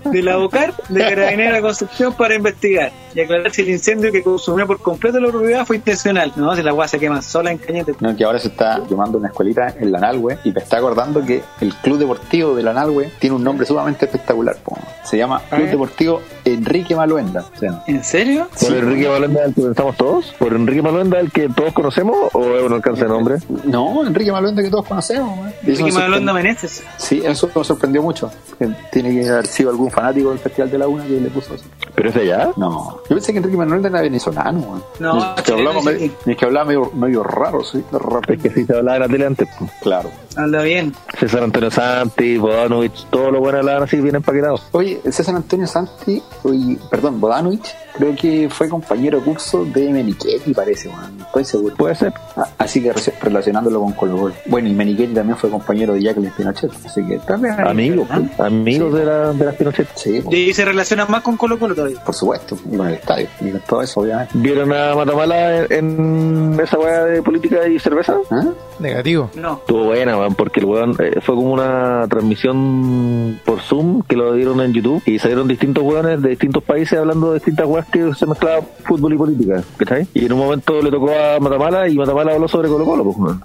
de 0.06 0.22
la 0.24 0.38
OCAR 0.40 0.74
de 0.90 1.00
Carabinera 1.00 1.56
de 1.56 1.62
Concepción 1.62 2.14
para 2.14 2.36
investigar 2.36 2.92
y 3.14 3.22
aclarar 3.22 3.52
si 3.52 3.62
el 3.64 3.70
incendio 3.70 4.12
que 4.12 4.22
consumió 4.22 4.68
por 4.68 4.80
completo 4.80 5.20
la 5.20 5.30
propiedad 5.30 5.66
fue 5.66 5.78
intencional. 5.78 6.32
No, 6.36 6.56
si 6.56 6.62
la 6.62 6.72
agua 6.72 6.88
se 6.88 7.00
quema 7.00 7.22
sola 7.22 7.52
en 7.52 7.58
Cañete. 7.58 7.94
No, 8.00 8.16
que 8.16 8.24
ahora 8.24 8.40
se 8.40 8.50
está 8.50 8.82
quemando 8.88 9.18
una 9.18 9.30
escuelita 9.30 9.74
en 9.80 9.92
la 9.92 10.00
Nalwe 10.00 10.38
y 10.44 10.52
me 10.52 10.60
está 10.62 10.78
acordando 10.78 11.24
que 11.26 11.42
el 11.62 11.74
club 11.76 11.98
deportivo 11.98 12.56
de 12.56 12.64
la 12.64 12.74
Nalwe 12.74 13.12
tiene 13.20 13.36
un 13.36 13.44
nombre 13.44 13.57
sumamente 13.66 14.06
espectacular. 14.06 14.56
po. 14.64 14.78
Se 15.04 15.18
llama 15.18 15.42
Club. 15.50 15.68
Deportivo 15.70 16.22
Enrique 16.46 16.96
Maluenda. 16.96 17.46
O 17.56 17.60
sea, 17.60 17.84
¿En 17.88 18.04
serio? 18.04 18.48
¿Por 18.60 18.74
Enrique 18.74 19.08
Maluenda 19.10 19.46
el 19.46 19.54
que 19.54 19.62
pensamos 19.62 19.96
todos? 19.98 20.36
¿Por 20.38 20.54
Enrique 20.54 20.82
Maluenda 20.82 21.20
el 21.20 21.32
que 21.32 21.48
todos 21.50 21.74
conocemos 21.74 22.16
o 22.34 22.44
es 22.56 22.64
un 22.64 22.74
alcance 22.74 23.04
de 23.04 23.10
nombre? 23.10 23.36
no, 23.66 24.06
Enrique 24.06 24.32
Maluenda 24.32 24.62
que 24.62 24.70
todos 24.70 24.86
conocemos. 24.86 25.40
eso 25.40 25.58
Enrique 25.64 25.92
sorprendió- 25.92 26.34
Meneses. 26.34 26.84
Sí, 26.98 27.22
eso 27.26 27.50
me 27.56 27.64
sorprendió 27.64 28.02
mucho. 28.04 28.30
Que 28.60 28.70
Tiene 28.92 29.12
que 29.22 29.30
haber 29.30 29.48
sido 29.48 29.70
algún 29.70 29.90
fanático 29.92 30.30
del 30.30 30.40
Festival 30.40 30.70
de 30.72 30.78
la 30.78 30.88
Una 30.88 31.04
que 31.06 31.20
le 31.22 31.30
puso 31.30 31.54
eso. 31.56 31.66
¿Pero 31.96 32.10
es 32.10 32.16
de 32.16 32.22
allá? 32.22 32.52
No, 32.58 32.98
yo 33.10 33.16
pensé 33.16 33.32
que 33.32 33.38
Enrique 33.40 33.58
Manuel 33.58 33.86
era 33.86 34.02
venezolano. 34.02 34.60
weón. 34.60 34.84
No, 35.00 35.36
Ni 35.36 35.42
que 35.44 35.52
hablaba, 35.54 35.82
medio, 35.82 36.12
ni 36.26 36.36
que 36.36 36.46
hablaba 36.46 36.66
medio, 36.66 36.92
medio 36.94 37.24
raro, 37.24 37.64
sí, 37.64 37.84
raro. 37.92 38.22
Es 38.28 38.42
que 38.42 38.50
sí 38.50 38.66
se 38.66 38.76
hablaba 38.76 38.98
en 38.98 39.02
la 39.04 39.08
tele 39.08 39.26
antes. 39.26 39.48
Claro. 39.82 40.10
Anda 40.38 40.62
bien. 40.62 40.94
César 41.20 41.44
Antonio 41.44 41.72
Santi, 41.72 42.38
Bodanovich, 42.38 43.06
todos 43.10 43.32
los 43.32 43.42
buenos 43.42 43.60
hablaban 43.60 43.84
así 43.84 44.00
bien 44.00 44.16
empaquetados. 44.16 44.68
Oye, 44.72 45.02
César 45.10 45.36
Antonio 45.36 45.66
Santi, 45.66 46.22
oye, 46.44 46.78
perdón, 46.92 47.20
Bodanovich, 47.20 47.74
creo 47.96 48.16
que 48.16 48.48
fue 48.50 48.70
compañero 48.70 49.20
de 49.20 49.26
curso 49.26 49.66
de 49.66 49.90
Menichetti, 49.90 50.54
parece, 50.54 50.90
weón. 50.90 51.20
Estoy 51.22 51.44
seguro. 51.44 51.76
Puede 51.76 51.96
ser. 51.96 52.14
Así 52.58 52.82
que 52.82 52.94
relacionándolo 53.22 53.80
con 53.82 53.94
Colo 53.94 54.18
Colo. 54.18 54.34
Bueno, 54.46 54.68
y 54.68 54.74
Menichetti 54.74 55.14
también 55.14 55.38
fue 55.38 55.50
compañero 55.50 55.94
de 55.94 56.02
Jacqueline 56.04 56.34
Pinochet, 56.36 56.72
así 56.86 57.06
que 57.06 57.18
también. 57.20 57.60
Amigos, 57.60 58.08
amigos 58.38 58.94
de 58.94 59.06
la, 59.06 59.34
de 59.34 59.46
las 59.46 59.56
Pinochet. 59.56 59.88
Sí, 59.96 60.24
Y 60.32 60.54
se 60.54 60.66
relaciona 60.66 61.06
más 61.06 61.22
con 61.22 61.38
Colo 61.38 61.58
Colo 61.58 61.74
todavía. 61.76 62.00
por 62.04 62.14
supuesto, 62.16 62.58
con 62.76 62.88
el 62.88 62.96
estadio, 62.96 63.28
y 63.42 63.52
con 63.52 63.62
todo 63.62 63.82
eso, 63.82 64.02
obviamente. 64.02 64.34
¿Vieron 64.38 64.72
a 64.74 64.96
Matamala 64.96 65.64
en, 65.66 65.72
en 65.72 66.60
esa 66.62 66.78
weá 66.78 67.06
de 67.06 67.22
política 67.22 67.68
y 67.68 67.80
cerveza? 67.80 68.18
¿Ah? 68.32 68.46
Negativo. 68.80 69.30
No. 69.36 69.54
Estuvo 69.54 69.86
buena, 69.86 70.18
porque 70.30 70.60
el 70.60 70.66
weón 70.68 70.96
eh, 71.00 71.20
fue 71.22 71.36
como 71.36 71.52
una 71.54 72.06
transmisión 72.10 73.40
por 73.46 73.60
Zoom 73.62 74.04
que 74.04 74.16
lo 74.16 74.34
dieron 74.34 74.62
en 74.62 74.74
YouTube 74.74 75.02
y 75.06 75.20
salieron 75.20 75.48
distintos 75.48 75.84
weones 75.84 76.22
de 76.22 76.30
distintos 76.30 76.64
países 76.64 77.00
hablando 77.00 77.30
de 77.30 77.36
distintas 77.36 77.66
weas 77.66 77.86
que 77.88 78.14
se 78.14 78.26
mezclaban 78.26 78.64
fútbol 78.84 79.14
y 79.14 79.18
política, 79.18 79.64
¿cachai? 79.78 80.08
Y 80.14 80.26
en 80.26 80.34
un 80.34 80.40
momento 80.40 80.82
le 80.82 80.92
tocó 80.92 81.12
a 81.12 81.40
Matamala 81.40 81.88
y 81.88 81.96
Matamala 81.96 82.27
habló 82.34 82.48
sobre 82.48 82.70
Colo 82.70 82.86
Colo, 82.86 83.04
pues, 83.04 83.36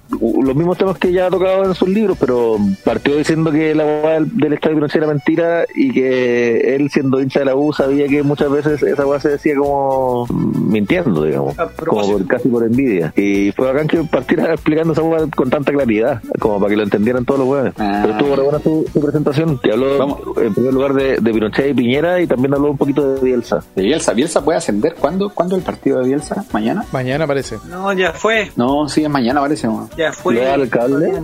los 0.44 0.56
mismos 0.56 0.78
temas 0.78 0.98
que 0.98 1.12
ya 1.12 1.26
ha 1.26 1.30
tocado 1.30 1.64
en 1.64 1.74
sus 1.74 1.88
libros, 1.88 2.16
pero 2.18 2.56
partió 2.84 3.16
diciendo 3.16 3.50
que 3.50 3.74
la 3.74 3.84
weá 3.84 4.14
del, 4.14 4.36
del 4.36 4.52
Estadio 4.54 4.76
Pinochet 4.76 4.96
era 4.96 5.06
mentira 5.06 5.64
y 5.74 5.92
que 5.92 6.74
él 6.74 6.90
siendo 6.90 7.20
hincha 7.20 7.40
de 7.40 7.46
la 7.46 7.56
U 7.56 7.72
sabía 7.72 8.06
que 8.08 8.22
muchas 8.22 8.50
veces 8.50 8.82
esa 8.82 9.06
weá 9.06 9.20
se 9.20 9.30
decía 9.30 9.54
como 9.56 10.26
mintiendo, 10.28 11.24
digamos, 11.24 11.56
como 11.86 12.06
por, 12.06 12.26
casi 12.26 12.48
por 12.48 12.64
envidia. 12.64 13.12
Y 13.16 13.52
fue 13.52 13.66
bacán 13.66 13.88
que 13.88 14.02
partiera 14.04 14.52
explicando 14.52 14.92
esa 14.92 15.02
weá 15.02 15.26
con 15.34 15.50
tanta 15.50 15.72
claridad, 15.72 16.22
como 16.38 16.58
para 16.58 16.70
que 16.70 16.76
lo 16.76 16.82
entendieran 16.82 17.24
todos 17.24 17.40
los 17.40 17.48
weones. 17.48 17.74
Ah. 17.78 18.00
Pero 18.02 18.12
estuvo 18.14 18.36
re 18.36 18.42
buena 18.42 18.58
su, 18.60 18.86
su 18.92 19.00
presentación, 19.00 19.58
que 19.58 19.72
habló 19.72 19.98
Vamos. 19.98 20.18
en 20.38 20.54
primer 20.54 20.74
lugar 20.74 20.94
de, 20.94 21.18
de 21.18 21.32
Pinochet 21.32 21.70
y 21.70 21.74
Piñera 21.74 22.20
y 22.20 22.26
también 22.26 22.54
habló 22.54 22.70
un 22.70 22.78
poquito 22.78 23.14
de 23.14 23.20
Bielsa. 23.20 23.62
De 23.74 23.82
Bielsa, 23.82 24.12
Bielsa 24.12 24.44
puede 24.44 24.58
ascender. 24.58 24.94
¿Cuándo, 24.98 25.30
¿Cuándo 25.30 25.56
el 25.56 25.62
partido 25.62 26.00
de 26.00 26.08
Bielsa? 26.08 26.44
¿Mañana? 26.52 26.84
Mañana 26.92 27.26
parece. 27.26 27.58
No, 27.68 27.92
ya 27.92 28.12
fue. 28.12 28.50
No, 28.56 28.71
sí, 28.88 29.04
es 29.04 29.10
mañana, 29.10 29.40
parece. 29.40 29.68
weón. 29.68 29.88
Ya 29.96 30.12
fue. 30.12 30.36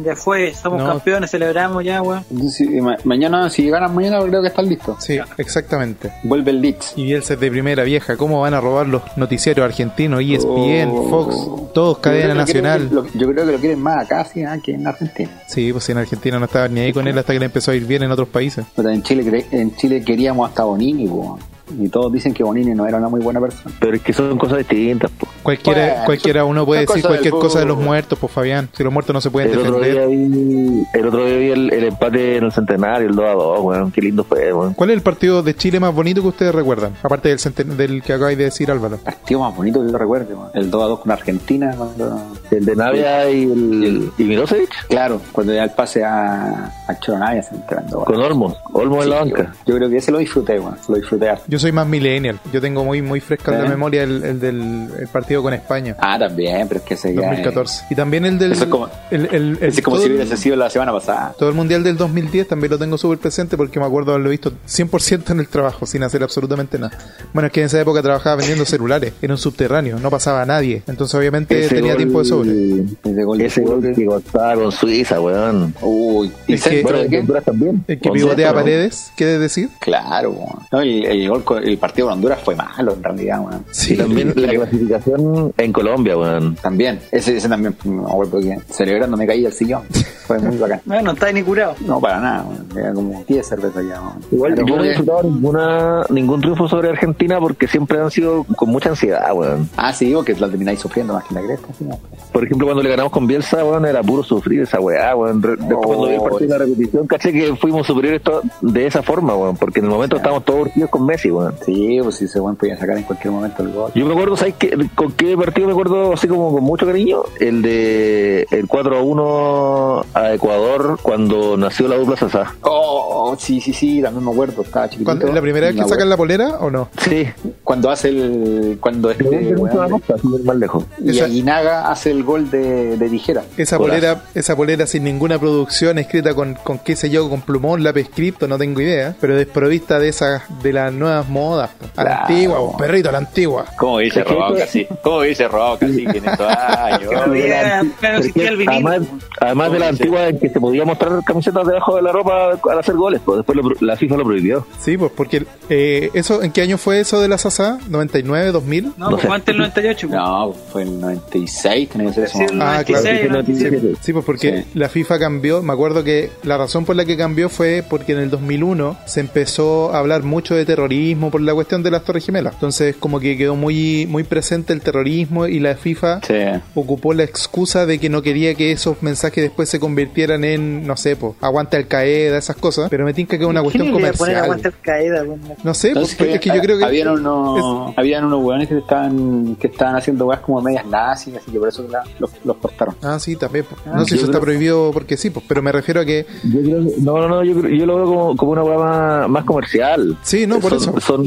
Ya 0.04 0.16
fue. 0.16 0.54
Somos 0.54 0.80
No. 0.82 0.86
campeones, 0.88 1.30
celebramos 1.30 1.84
ya, 1.84 2.02
weón. 2.02 2.24
Entonces, 2.30 2.54
sí, 2.68 2.80
ma- 2.80 2.96
mañana, 3.04 3.48
si 3.50 3.68
ganan 3.70 3.94
mañana, 3.94 4.20
creo 4.22 4.40
que 4.42 4.48
están 4.48 4.68
listos. 4.68 4.96
Sí, 5.04 5.18
exactamente. 5.36 6.12
Vuelve 6.22 6.50
el 6.50 6.60
Leeds. 6.60 6.94
Y 6.96 7.04
Bielsa 7.04 7.34
es 7.34 7.40
de 7.40 7.50
primera 7.50 7.82
vieja. 7.84 8.16
¿Cómo 8.16 8.40
van 8.40 8.54
a 8.54 8.60
robar 8.60 8.86
los 8.86 9.02
noticiarios 9.16 9.64
argentinos? 9.64 10.20
ESPN, 10.22 10.90
Oh. 10.92 11.08
Fox, 11.08 11.72
todos 11.72 11.98
cadena 11.98 12.34
nacional. 12.34 12.88
quieren- 12.88 12.94
lo- 12.94 13.06
yo 13.18 13.28
creo 13.32 13.46
que 13.46 13.52
lo 13.52 13.58
quieren 13.58 13.80
más 13.80 14.04
acá 14.04 14.24
sí, 14.24 14.42
ah, 14.44 14.58
que 14.62 14.72
en 14.72 14.86
Argentina. 14.86 15.30
Sí, 15.46 15.72
pues 15.72 15.88
en 15.90 15.98
Argentina 15.98 16.38
no 16.38 16.44
estaba 16.46 16.68
ni 16.68 16.80
ahí 16.80 16.92
con 16.92 17.06
él 17.08 17.18
hasta 17.18 17.32
que 17.32 17.38
le 17.38 17.46
empezó 17.46 17.70
a 17.70 17.74
ir 17.74 17.84
bien 17.86 18.02
en 18.02 18.10
otros 18.10 18.28
países. 18.28 18.64
Pero 18.76 18.88
en 18.90 19.02
Chile, 19.02 19.24
cre- 19.24 19.46
en 19.52 19.74
Chile 19.76 20.02
queríamos 20.02 20.48
hasta 20.48 20.64
Bonini, 20.64 21.06
po. 21.08 21.38
Y 21.78 21.88
todos 21.88 22.12
dicen 22.12 22.32
que 22.34 22.42
Bonini 22.44 22.74
no 22.74 22.86
era 22.86 22.98
una 22.98 23.08
muy 23.08 23.20
buena 23.20 23.40
persona. 23.40 23.74
Pero 23.80 23.96
es 23.96 24.02
que 24.02 24.12
son 24.12 24.36
cosas 24.38 24.58
distintas. 24.58 25.10
po. 25.10 25.26
Cualquiera, 25.42 25.86
Bueno, 25.88 26.04
cualquiera 26.04 26.44
uno 26.44 26.66
puede 26.66 26.82
decir 26.82 27.02
cualquier 27.02 27.32
cosa 27.32 27.60
de 27.60 27.66
los 27.66 27.78
muertos, 27.78 28.18
pues 28.18 28.32
Fabián. 28.32 28.68
Si 28.72 28.82
los 28.84 28.92
muertos 28.92 29.14
no 29.14 29.20
se 29.20 29.30
pueden 29.30 29.52
El 29.52 29.58
otro, 29.58 29.80
día 29.80 29.94
defender. 29.94 30.08
vi, 30.08 30.84
el 30.92 31.06
otro 31.06 31.24
día 31.26 31.36
vi 31.38 31.50
el, 31.50 31.72
el 31.72 31.84
empate 31.84 32.36
en 32.36 32.44
el 32.44 32.52
centenario, 32.52 33.08
el 33.08 33.14
2 33.16 33.24
a 33.24 33.32
2, 33.32 33.60
weón. 33.62 33.90
Qué 33.92 34.00
lindo 34.02 34.24
fue, 34.24 34.52
weón. 34.52 34.74
¿Cuál 34.74 34.90
es 34.90 34.96
el 34.96 35.02
partido 35.02 35.42
de 35.42 35.54
Chile 35.56 35.80
más 35.80 35.94
bonito 35.94 36.20
que 36.22 36.28
ustedes 36.28 36.54
recuerdan? 36.54 36.92
Aparte 37.02 37.28
del, 37.34 37.76
del 37.76 38.02
que 38.02 38.12
acabáis 38.12 38.36
de 38.38 38.44
decir 38.44 38.70
Álvaro. 38.70 38.98
Partido 38.98 39.40
más 39.40 39.56
bonito 39.56 39.84
que 39.84 39.90
yo 39.90 39.96
recuerdo, 39.98 40.34
po. 40.34 40.50
el 40.54 40.70
2 40.70 40.82
a 40.82 40.86
2 40.86 41.00
con 41.00 41.12
Argentina. 41.12 41.74
Cuando, 41.76 42.20
El 42.50 42.64
de 42.64 42.76
Navia 42.76 43.30
y 43.30 43.42
el 43.44 44.10
y 44.18 44.24
Mirosevic 44.24 44.86
claro, 44.88 45.20
cuando 45.32 45.52
da 45.52 45.64
el 45.64 45.70
pase 45.70 46.04
a, 46.04 46.72
a 46.86 46.98
Choronavia 47.00 47.42
se 47.42 47.54
entrando. 47.54 48.04
con 48.04 48.16
Olmos. 48.16 48.56
Olmos 48.72 49.04
en 49.04 49.10
la 49.10 49.20
banca. 49.20 49.52
Yo 49.66 49.76
creo 49.76 49.88
que 49.88 49.96
ese 49.98 50.10
lo 50.12 50.18
disfruté, 50.18 50.58
bueno, 50.58 50.76
lo 50.88 50.96
disfruté 50.96 51.28
harto. 51.30 51.44
Yo 51.48 51.57
soy 51.58 51.72
más 51.72 51.86
millennial. 51.86 52.40
Yo 52.52 52.60
tengo 52.60 52.84
muy 52.84 53.02
muy 53.02 53.20
fresca 53.20 53.52
en 53.52 53.60
la 53.62 53.66
¿Eh? 53.66 53.70
memoria 53.70 54.02
el, 54.02 54.22
el 54.24 54.40
del 54.40 54.88
el 54.98 55.08
partido 55.08 55.42
con 55.42 55.54
España. 55.54 55.96
Ah, 55.98 56.18
también, 56.18 56.66
pero 56.68 56.80
es 56.80 56.86
que 56.86 56.94
ese 56.94 57.14
ya 57.14 57.20
2014. 57.22 57.84
Y 57.90 57.94
también 57.94 58.24
el 58.24 58.38
del. 58.38 58.52
Eso 58.52 58.64
es 58.64 58.70
como- 58.70 58.88
el, 59.10 59.26
el- 59.26 59.34
el- 59.34 59.58
Ese 59.60 59.80
es 59.80 59.82
como 59.82 59.98
si 59.98 60.10
hubiese 60.10 60.36
sido 60.36 60.56
la 60.56 60.70
semana 60.70 60.92
pasada. 60.92 61.34
Todo 61.38 61.48
el 61.48 61.54
mundial 61.54 61.82
del 61.82 61.96
2010 61.96 62.48
también 62.48 62.70
lo 62.70 62.78
tengo 62.78 62.98
súper 62.98 63.18
presente 63.18 63.56
porque 63.56 63.78
me 63.80 63.86
acuerdo 63.86 64.12
haberlo 64.12 64.30
visto 64.30 64.52
100% 64.66 65.30
en 65.32 65.40
el 65.40 65.48
trabajo, 65.48 65.86
sin 65.86 66.02
hacer 66.02 66.22
absolutamente 66.22 66.78
nada. 66.78 66.96
Bueno, 67.32 67.46
es 67.46 67.52
que 67.52 67.60
en 67.60 67.66
esa 67.66 67.80
época 67.80 68.02
trabajaba 68.02 68.36
vendiendo 68.36 68.64
celulares, 68.64 69.12
era 69.22 69.32
un 69.34 69.38
subterráneo, 69.38 69.98
no 69.98 70.10
pasaba 70.10 70.42
a 70.42 70.46
nadie. 70.46 70.82
Entonces, 70.86 71.14
obviamente, 71.14 71.58
Ese 71.64 71.74
tenía 71.76 71.92
gol- 71.92 71.96
tiempo 71.98 72.18
de 72.20 72.24
sobre. 72.24 72.50
Ese 72.50 73.24
gol 73.24 73.38
de 73.38 73.46
Ese 73.46 73.62
gol 73.62 73.82
que 73.94 74.06
costaba 74.06 74.54
con 74.54 74.72
Suiza, 74.72 75.20
weón. 75.20 75.74
Uy, 75.82 76.30
¿y 76.46 76.54
Es 76.54 76.64
que- 76.64 76.82
Bueno, 76.82 76.98
de 76.98 77.08
qué? 77.08 77.22
También. 77.44 77.84
El 77.86 77.98
que 78.00 78.10
pivotea 78.10 78.52
paredes, 78.52 79.12
¿qué 79.16 79.24
decir? 79.26 79.68
Claro, 79.80 80.34
no, 80.72 80.80
el, 80.80 81.04
el 81.04 81.28
gol 81.28 81.44
el 81.56 81.78
partido 81.78 82.08
con 82.08 82.14
Honduras 82.14 82.40
fue 82.44 82.54
malo 82.54 82.92
en 82.92 83.02
realidad, 83.02 83.40
weón. 83.40 83.64
Sí, 83.70 83.96
también 83.96 84.32
la 84.36 84.52
clasificación 84.52 85.52
en 85.56 85.72
Colombia, 85.72 86.16
weón. 86.16 86.56
También, 86.56 87.00
ese, 87.10 87.36
ese 87.36 87.48
también, 87.48 87.74
me 87.84 88.02
acuerdo 88.02 88.40
que 88.40 88.58
celebrando 88.70 89.16
me 89.16 89.26
caí 89.26 89.44
al 89.46 89.52
sillón. 89.52 89.82
Fue 90.28 90.38
muy 90.38 90.58
bacán. 90.58 90.82
Bueno, 90.84 91.04
no 91.04 91.12
está 91.12 91.32
ni 91.32 91.42
curado. 91.42 91.74
No, 91.86 91.98
para 92.00 92.20
nada, 92.20 92.44
weón. 92.44 92.66
Era 92.76 92.92
como 92.92 93.24
10 93.26 93.46
cervezas 93.46 93.82
ya, 93.88 93.98
weón. 93.98 94.20
Igual 94.30 94.54
Pero 94.54 94.66
yo 94.66 94.76
no 94.76 94.84
he 94.84 94.88
disfrutado 94.88 95.22
ninguna, 95.22 96.04
ningún 96.10 96.40
triunfo 96.42 96.68
sobre 96.68 96.90
Argentina 96.90 97.40
porque 97.40 97.66
siempre 97.66 97.98
han 97.98 98.10
sido 98.10 98.44
con 98.44 98.68
mucha 98.68 98.90
ansiedad, 98.90 99.32
weón. 99.32 99.70
Ah, 99.78 99.90
sí, 99.92 100.04
digo 100.04 100.22
que 100.22 100.34
la 100.34 100.48
termináis 100.48 100.80
sufriendo 100.80 101.14
más 101.14 101.24
que 101.24 101.34
la 101.34 101.40
cresta. 101.40 101.68
sí, 101.78 101.84
¿no? 101.84 101.98
Por 102.30 102.44
ejemplo, 102.44 102.66
cuando 102.66 102.82
le 102.82 102.90
ganamos 102.90 103.10
con 103.10 103.26
Bielsa, 103.26 103.64
weón, 103.64 103.86
era 103.86 104.02
puro 104.02 104.22
sufrir 104.22 104.60
esa 104.60 104.78
weá, 104.80 105.16
weón. 105.16 105.40
Después 105.40 105.78
cuando 105.82 106.08
vi 106.08 106.14
el 106.14 106.20
partido 106.20 106.40
de 106.40 106.48
la 106.48 106.58
repetición, 106.58 107.06
caché 107.06 107.32
que 107.32 107.56
fuimos 107.56 107.86
superiores 107.86 108.20
de 108.60 108.86
esa 108.86 109.02
forma, 109.02 109.34
weón. 109.34 109.56
Porque 109.56 109.78
en 109.78 109.86
el 109.86 109.90
momento 109.90 110.16
estábamos 110.16 110.44
todos 110.44 110.60
urgidos 110.66 110.90
con 110.90 111.06
Messi, 111.06 111.30
weón. 111.30 111.37
Sí, 111.64 111.98
pues 112.02 112.16
si 112.16 112.24
ese 112.24 112.40
weón 112.40 112.56
podía 112.56 112.76
sacar 112.78 112.96
en 112.98 113.04
cualquier 113.04 113.32
momento 113.32 113.62
el 113.62 113.72
gol. 113.72 113.90
Yo 113.94 114.04
me 114.06 114.12
acuerdo, 114.12 114.36
¿sabes 114.36 114.54
qué? 114.58 114.76
con 114.94 115.12
qué 115.12 115.36
partido 115.36 115.66
me 115.66 115.72
acuerdo 115.72 116.12
así 116.12 116.26
como 116.28 116.52
con 116.52 116.62
mucho 116.64 116.86
cariño? 116.86 117.22
El 117.40 117.62
de 117.62 118.46
el 118.50 118.66
4 118.66 118.96
a 118.98 119.02
1 119.02 120.04
a 120.14 120.32
Ecuador 120.34 120.98
cuando 121.02 121.56
nació 121.56 121.88
la 121.88 121.96
dupla 121.96 122.16
Sasa. 122.16 122.54
Oh, 122.62 123.36
sí, 123.38 123.60
sí, 123.60 123.72
sí, 123.72 124.00
también 124.02 124.24
me 124.24 124.30
acuerdo. 124.32 124.62
Estaba 124.62 124.86
chiquitito. 124.88 125.04
¿Cuándo- 125.16 125.32
¿La 125.32 125.40
primera 125.42 125.66
vez 125.68 125.76
que 125.76 125.88
sacan 125.88 126.08
la 126.08 126.16
polera 126.16 126.58
o 126.60 126.70
no? 126.70 126.88
Sí, 127.02 127.26
Cuando 127.64 127.90
hace 127.90 128.08
el. 128.08 128.78
Cuando 128.80 129.10
este. 129.10 129.54
weón, 129.54 130.02
más 130.44 130.56
lejos. 130.56 130.84
y 131.02 131.18
Aguinaga 131.20 131.90
hace 131.90 132.10
el 132.10 132.24
gol 132.24 132.50
de, 132.50 132.96
de 132.96 133.08
tijera. 133.08 133.42
Esa 133.56 133.78
polera, 133.78 134.22
esa 134.34 134.56
polera 134.56 134.86
sin 134.86 135.04
ninguna 135.04 135.38
producción, 135.38 135.98
escrita 135.98 136.34
con, 136.34 136.54
con 136.54 136.78
qué 136.78 136.96
sé 136.96 137.10
yo, 137.10 137.28
con 137.28 137.42
plumón, 137.42 137.82
lápiz 137.82 138.08
cripto, 138.14 138.48
no 138.48 138.58
tengo 138.58 138.80
idea, 138.80 139.14
pero 139.20 139.36
desprovista 139.36 139.98
de 139.98 140.08
esas, 140.08 140.42
de 140.62 140.72
las 140.72 140.92
nuevas 140.92 141.27
modas, 141.28 141.70
po. 141.78 141.86
a 141.96 142.04
la 142.04 142.10
Claro. 142.10 142.26
antigua, 142.28 142.76
perrito, 142.78 143.08
a 143.08 143.12
la 143.12 143.18
antigua. 143.18 143.64
¿Cómo 143.78 143.98
dice 143.98 144.20
esto- 144.20 144.34
sí? 144.68 144.86
¿Cómo 145.02 145.22
dice 145.22 145.46
sí? 145.80 146.06
Que 146.06 146.18
en 146.18 146.24
estos 146.28 146.48
años. 146.56 147.10
Además, 148.68 149.00
además 149.40 149.72
de 149.72 149.78
la 149.78 149.88
antigua 149.88 150.28
en 150.28 150.38
que 150.38 150.48
se 150.48 150.60
podía 150.60 150.84
mostrar 150.84 151.12
camisetas 151.24 151.66
debajo 151.66 151.96
de 151.96 152.02
la 152.02 152.12
ropa 152.12 152.50
al 152.70 152.78
hacer 152.78 152.94
goles, 152.94 153.20
pues 153.24 153.38
después 153.38 153.56
lo 153.56 153.68
la 153.80 153.96
FIFA 153.96 154.16
lo 154.16 154.24
prohibió. 154.24 154.66
Sí, 154.78 154.96
pues 154.96 155.12
porque 155.14 155.44
eh, 155.68 156.10
eso, 156.14 156.42
¿en 156.42 156.52
qué 156.52 156.62
año 156.62 156.78
fue 156.78 157.00
eso 157.00 157.20
de 157.20 157.28
la 157.28 157.38
Sasa? 157.38 157.78
¿99, 157.90 158.52
2000? 158.52 158.84
No, 158.84 158.92
No 158.96 159.10
pues 159.10 159.22
sé. 159.22 159.26
fue 159.28 159.36
antes 159.36 159.46
del 159.46 159.58
98. 159.58 160.08
pues. 160.08 160.18
No, 160.20 160.52
fue 160.72 160.82
el 160.82 161.00
96, 161.00 161.88
tenía 161.88 162.08
que 162.08 162.14
ser 162.14 162.24
eso. 162.24 162.38
Ah, 162.60 162.82
claro. 162.84 163.04
96, 163.04 163.30
97. 163.30 163.92
Sí, 164.00 164.12
pues 164.12 164.24
porque 164.24 164.62
Sí. 164.62 164.68
la 164.78 164.88
FIFA 164.88 165.18
cambió, 165.18 165.62
me 165.62 165.72
acuerdo 165.72 166.04
que 166.04 166.30
la 166.42 166.56
razón 166.58 166.84
por 166.84 166.96
la 166.96 167.04
que 167.04 167.16
cambió 167.16 167.48
fue 167.48 167.84
porque 167.88 168.12
en 168.12 168.18
el 168.18 168.30
2001 168.30 168.96
se 169.06 169.20
empezó 169.20 169.92
a 169.94 169.98
hablar 169.98 170.22
mucho 170.22 170.54
de 170.54 170.64
terrorismo 170.64 170.98
por 171.16 171.40
la 171.40 171.54
cuestión 171.54 171.82
de 171.82 171.90
las 171.90 172.04
Torres 172.04 172.24
Gemelas. 172.24 172.54
Entonces 172.54 172.96
como 172.96 173.20
que 173.20 173.36
quedó 173.36 173.56
muy 173.56 174.06
muy 174.08 174.22
presente 174.24 174.72
el 174.72 174.80
terrorismo 174.80 175.46
y 175.46 175.60
la 175.60 175.74
FIFA 175.74 176.20
Sí. 176.26 176.34
ocupó 176.74 177.12
la 177.14 177.24
excusa 177.24 177.86
de 177.86 177.98
que 177.98 178.08
no 178.08 178.22
quería 178.22 178.54
que 178.54 178.72
esos 178.72 179.02
mensajes 179.02 179.42
después 179.44 179.68
se 179.68 179.78
convirtieran 179.80 180.44
en, 180.44 180.86
no 180.86 180.96
sé, 180.96 181.16
pues, 181.16 181.34
aguante 181.40 181.76
al 181.76 181.86
Qaeda, 181.86 182.38
esas 182.38 182.56
cosas, 182.56 182.88
pero 182.90 183.04
me 183.04 183.14
tinca 183.14 183.36
que 183.38 183.44
es 183.44 183.50
una 183.50 183.62
cuestión 183.62 183.86
¿Quién 183.88 183.94
le 183.96 184.00
iba 184.00 184.10
a 184.10 184.12
poner 184.12 184.42
comercial. 184.42 184.74
caída? 184.82 185.24
No 185.62 185.74
sé, 185.74 185.92
pues, 185.92 186.18
es 186.20 186.40
que 186.40 186.48
yo 186.48 186.60
creo 186.60 186.78
que 186.78 186.84
habían 186.84 187.08
es- 187.14 187.20
unos, 187.20 187.94
habían 187.96 188.24
unos 188.24 188.42
hueones 188.44 188.68
que 188.68 188.78
estaban, 188.78 189.56
que 189.56 189.66
estaban 189.68 189.96
haciendo 189.96 190.26
weas 190.26 190.40
como 190.40 190.60
medias 190.62 190.86
nazis, 190.86 191.34
así 191.36 191.50
que 191.50 191.58
por 191.58 191.68
eso 191.68 191.86
la- 191.90 192.04
los, 192.18 192.30
los 192.44 192.56
cortaron. 192.56 192.94
Ah, 193.02 193.18
sí, 193.18 193.36
también. 193.36 193.64
pues. 193.68 193.80
Ah, 193.86 193.92
no 193.96 194.04
sé 194.04 194.10
si 194.10 194.14
eso 194.16 194.26
está 194.26 194.40
prohibido 194.40 194.90
porque 194.92 195.16
sí, 195.16 195.30
pues, 195.30 195.44
pero 195.48 195.62
me 195.62 195.72
refiero 195.72 196.00
a 196.00 196.04
que 196.04 196.26
Yo 196.44 196.60
creo 196.60 196.84
que- 196.84 196.92
no, 197.00 197.18
no, 197.18 197.28
no, 197.28 197.44
yo, 197.44 197.60
creo- 197.60 197.74
yo 197.74 197.86
lo 197.86 197.96
veo 197.96 198.04
como, 198.06 198.36
como 198.36 198.52
una 198.52 198.62
weá 198.62 198.78
más, 198.78 199.28
más 199.28 199.44
comercial. 199.44 200.16
Sí, 200.22 200.46
no, 200.46 200.60
por 200.60 200.72
eso. 200.74 200.94
Son, 201.00 201.24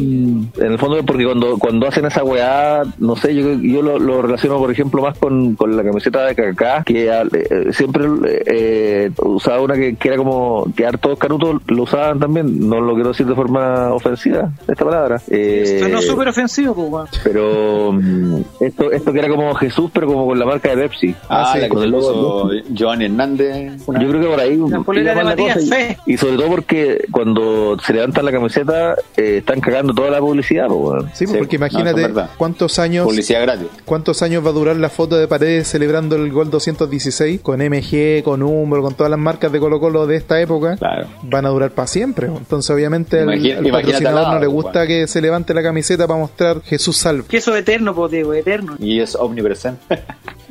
en 0.57 0.71
el 0.71 0.77
fondo, 0.79 1.03
porque 1.05 1.25
cuando, 1.25 1.57
cuando 1.57 1.87
hacen 1.87 2.05
esa 2.05 2.23
weá, 2.23 2.83
no 2.99 3.15
sé, 3.15 3.33
yo, 3.35 3.53
yo 3.53 3.81
lo, 3.81 3.99
lo 3.99 4.21
relaciono, 4.21 4.57
por 4.57 4.71
ejemplo, 4.71 5.01
más 5.01 5.17
con, 5.17 5.55
con 5.55 5.75
la 5.75 5.83
camiseta 5.83 6.25
de 6.25 6.35
Kaká, 6.35 6.83
que 6.83 7.07
eh, 7.09 7.73
siempre 7.73 8.05
eh, 8.45 9.11
usaba 9.23 9.61
una 9.61 9.75
que, 9.75 9.95
que 9.95 10.07
era 10.09 10.17
como 10.17 10.65
quedar 10.75 10.97
todos 10.97 11.17
canutos, 11.19 11.61
lo 11.67 11.83
usaban 11.83 12.19
también, 12.19 12.67
no 12.67 12.81
lo 12.81 12.93
quiero 12.95 13.09
decir 13.09 13.25
de 13.25 13.35
forma 13.35 13.93
ofensiva, 13.93 14.51
esta 14.67 14.83
palabra. 14.85 15.21
Eh, 15.29 15.63
Esto 15.65 15.87
no 15.89 15.99
es 15.99 16.07
súper 16.07 16.27
ofensivo, 16.27 16.73
pues, 16.89 17.09
pero 17.23 17.91
mm, 17.93 18.35
esto, 18.59 18.91
esto 18.91 19.13
que 19.13 19.19
era 19.19 19.29
como 19.29 19.53
Jesús, 19.55 19.89
pero 19.93 20.07
como 20.07 20.25
con 20.27 20.37
la 20.39 20.45
marca 20.45 20.69
de 20.75 20.83
Pepsi. 20.83 21.15
Ah, 21.29 21.51
sí, 21.53 21.59
la 21.59 21.65
que 21.65 21.69
con 21.69 21.79
se 21.79 21.85
el 21.85 21.91
logo 21.91 22.49
Joan 22.77 23.01
Hernández. 23.01 23.83
una- 23.87 24.01
Yo 24.01 24.09
creo 24.09 24.21
que 24.21 24.27
por 24.27 24.39
ahí. 24.39 24.57
La 24.69 24.79
polera 24.81 25.15
de 25.15 25.23
Matías 25.23 25.69
y 26.05 26.17
sobre 26.17 26.35
todo 26.37 26.47
porque 26.47 27.05
cuando 27.11 27.77
se 27.79 27.93
levantan 27.93 28.25
la 28.25 28.31
camiseta, 28.31 28.95
eh, 29.17 29.37
están 29.37 29.60
cagando 29.61 29.93
toda 29.93 30.09
la 30.11 30.19
publicidad, 30.19 30.67
po. 30.67 30.99
Sí, 31.13 31.25
Sí, 31.27 31.37
porque 31.37 31.55
imagínate 31.57 32.07
cuántos 32.37 32.79
años 32.79 33.05
Publicidad 33.05 33.41
gratis. 33.43 33.67
cuántos 33.85 34.21
años 34.21 34.43
va 34.45 34.49
a 34.49 34.53
durar 34.53 34.75
la 34.75 34.89
foto 34.89 35.17
de 35.17 35.27
paredes 35.27 35.67
celebrando 35.67 36.15
el 36.15 36.31
gol 36.31 36.49
216 36.49 37.41
con 37.41 37.61
MG, 37.61 38.23
con 38.23 38.41
Umbro, 38.43 38.81
con 38.81 38.93
todas 38.95 39.09
las 39.09 39.19
marcas 39.19 39.51
de 39.51 39.59
Colo 39.59 39.79
Colo 39.79 40.07
de 40.07 40.15
esta 40.17 40.39
época. 40.41 40.75
Claro. 40.77 41.07
Van 41.23 41.45
a 41.45 41.49
durar 41.49 41.71
para 41.71 41.87
siempre. 41.87 42.27
Entonces, 42.27 42.69
obviamente, 42.71 43.19
al, 43.19 43.23
Imagina- 43.25 43.59
al 43.59 43.67
imagínate 43.67 43.71
patrocinador 43.83 44.21
lado, 44.21 44.33
no 44.35 44.39
le 44.41 44.47
gusta 44.47 44.71
bueno. 44.79 44.87
que 44.87 45.07
se 45.07 45.21
levante 45.21 45.53
la 45.53 45.63
camiseta 45.63 46.07
para 46.07 46.19
mostrar 46.19 46.61
Jesús 46.63 46.97
salve. 46.97 47.23
Que 47.27 47.37
eso 47.37 47.53
es 47.55 47.61
eterno, 47.61 47.93
pues, 47.95 48.11
Diego, 48.11 48.33
eterno. 48.33 48.75
Y 48.79 48.99
es 48.99 49.15
omnipresente. 49.15 49.81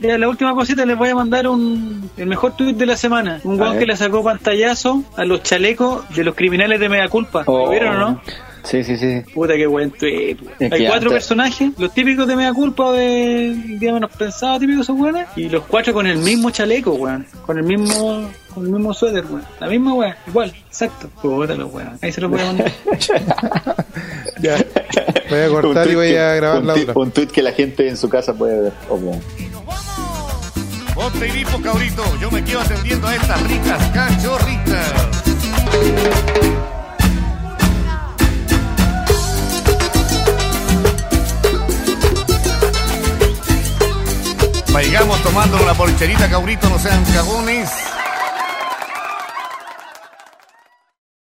La 0.01 0.27
última 0.31 0.55
cosita 0.55 0.87
les 0.87 0.97
voy 0.97 1.11
a 1.11 1.15
mandar 1.15 1.47
un 1.47 2.09
el 2.17 2.25
mejor 2.27 2.57
tweet 2.57 2.73
de 2.73 2.87
la 2.87 2.97
semana. 2.97 3.39
Un 3.45 3.59
ver. 3.59 3.79
que 3.79 3.85
le 3.85 3.95
sacó 3.99 4.25
pantallazo 4.25 5.03
a 5.15 5.27
los 5.27 5.43
chalecos 5.43 6.09
de 6.17 6.25
los 6.25 6.35
criminales 6.35 6.81
de 6.81 6.89
Mega 6.89 7.07
Culpa. 7.09 7.43
Oh. 7.45 7.67
¿Lo 7.67 7.71
vieron 7.71 7.97
o 7.97 7.99
no? 8.13 8.21
Sí, 8.65 8.85
sí, 8.85 8.97
sí. 8.97 9.23
Puta 9.35 9.55
que 9.55 9.67
buen 9.67 9.91
tweet. 9.91 10.37
Es 10.59 10.73
Hay 10.73 10.79
que 10.81 10.87
cuatro 10.87 11.11
antes- 11.11 11.13
personajes, 11.27 11.71
los 11.79 11.93
típicos 11.93 12.27
de 12.27 12.37
Mega 12.37 12.53
Culpa 12.53 12.93
de 12.93 13.55
Día 13.79 13.93
Menos 13.93 14.11
Pensado, 14.17 14.59
típicos 14.59 14.83
esos 14.87 14.99
weones, 14.99 15.27
y 15.37 15.49
los 15.49 15.65
cuatro 15.65 15.93
con 15.93 16.07
el 16.07 16.19
mismo 16.19 16.51
chaleco, 16.51 16.93
weón. 16.93 17.27
Con 17.47 17.59
el 17.59 17.65
mismo 17.65 18.31
con 18.55 18.67
el 18.67 18.73
mismo 18.73 18.93
suéter, 18.93 19.25
weón. 19.27 19.45
La 19.61 19.67
misma 19.69 19.95
weón, 19.95 20.15
igual, 20.27 20.53
exacto. 20.67 21.09
Puta 21.23 21.55
los 21.55 21.73
weón. 21.73 21.99
Ahí 22.03 22.13
se 22.13 22.21
los 22.21 22.31
voy 22.31 22.41
a 22.41 22.45
mandar. 22.47 22.73
Ya. 24.41 24.57
Voy 25.29 25.39
a 25.41 25.49
cortar 25.49 25.89
y 25.91 25.95
voy 25.95 26.09
que- 26.09 26.19
a 26.19 26.35
grabar 26.35 26.61
un 26.63 26.67
la 26.67 26.75
otra. 26.75 26.93
Un 26.97 27.11
tweet 27.11 27.27
que 27.27 27.43
la 27.43 27.53
gente 27.53 27.87
en 27.89 27.97
su 27.97 28.09
casa 28.09 28.33
puede 28.35 28.59
ver. 28.63 28.73
obvio. 28.89 29.13
Ponte 30.95 31.29
grifo, 31.29 31.61
cabrito. 31.63 32.03
Yo 32.21 32.31
me 32.31 32.43
quedo 32.45 32.61
atendiendo 32.61 33.07
a 33.07 33.15
estas 33.17 33.43
ricas 33.49 33.91
cachorritas. 33.93 34.93
Vaigamos 44.73 45.21
tomando 45.23 45.61
una 45.61 45.75
porcherita, 45.75 46.29
cabrito, 46.29 46.69
no 46.69 46.79
sean 46.79 47.05
cagones. 47.07 47.71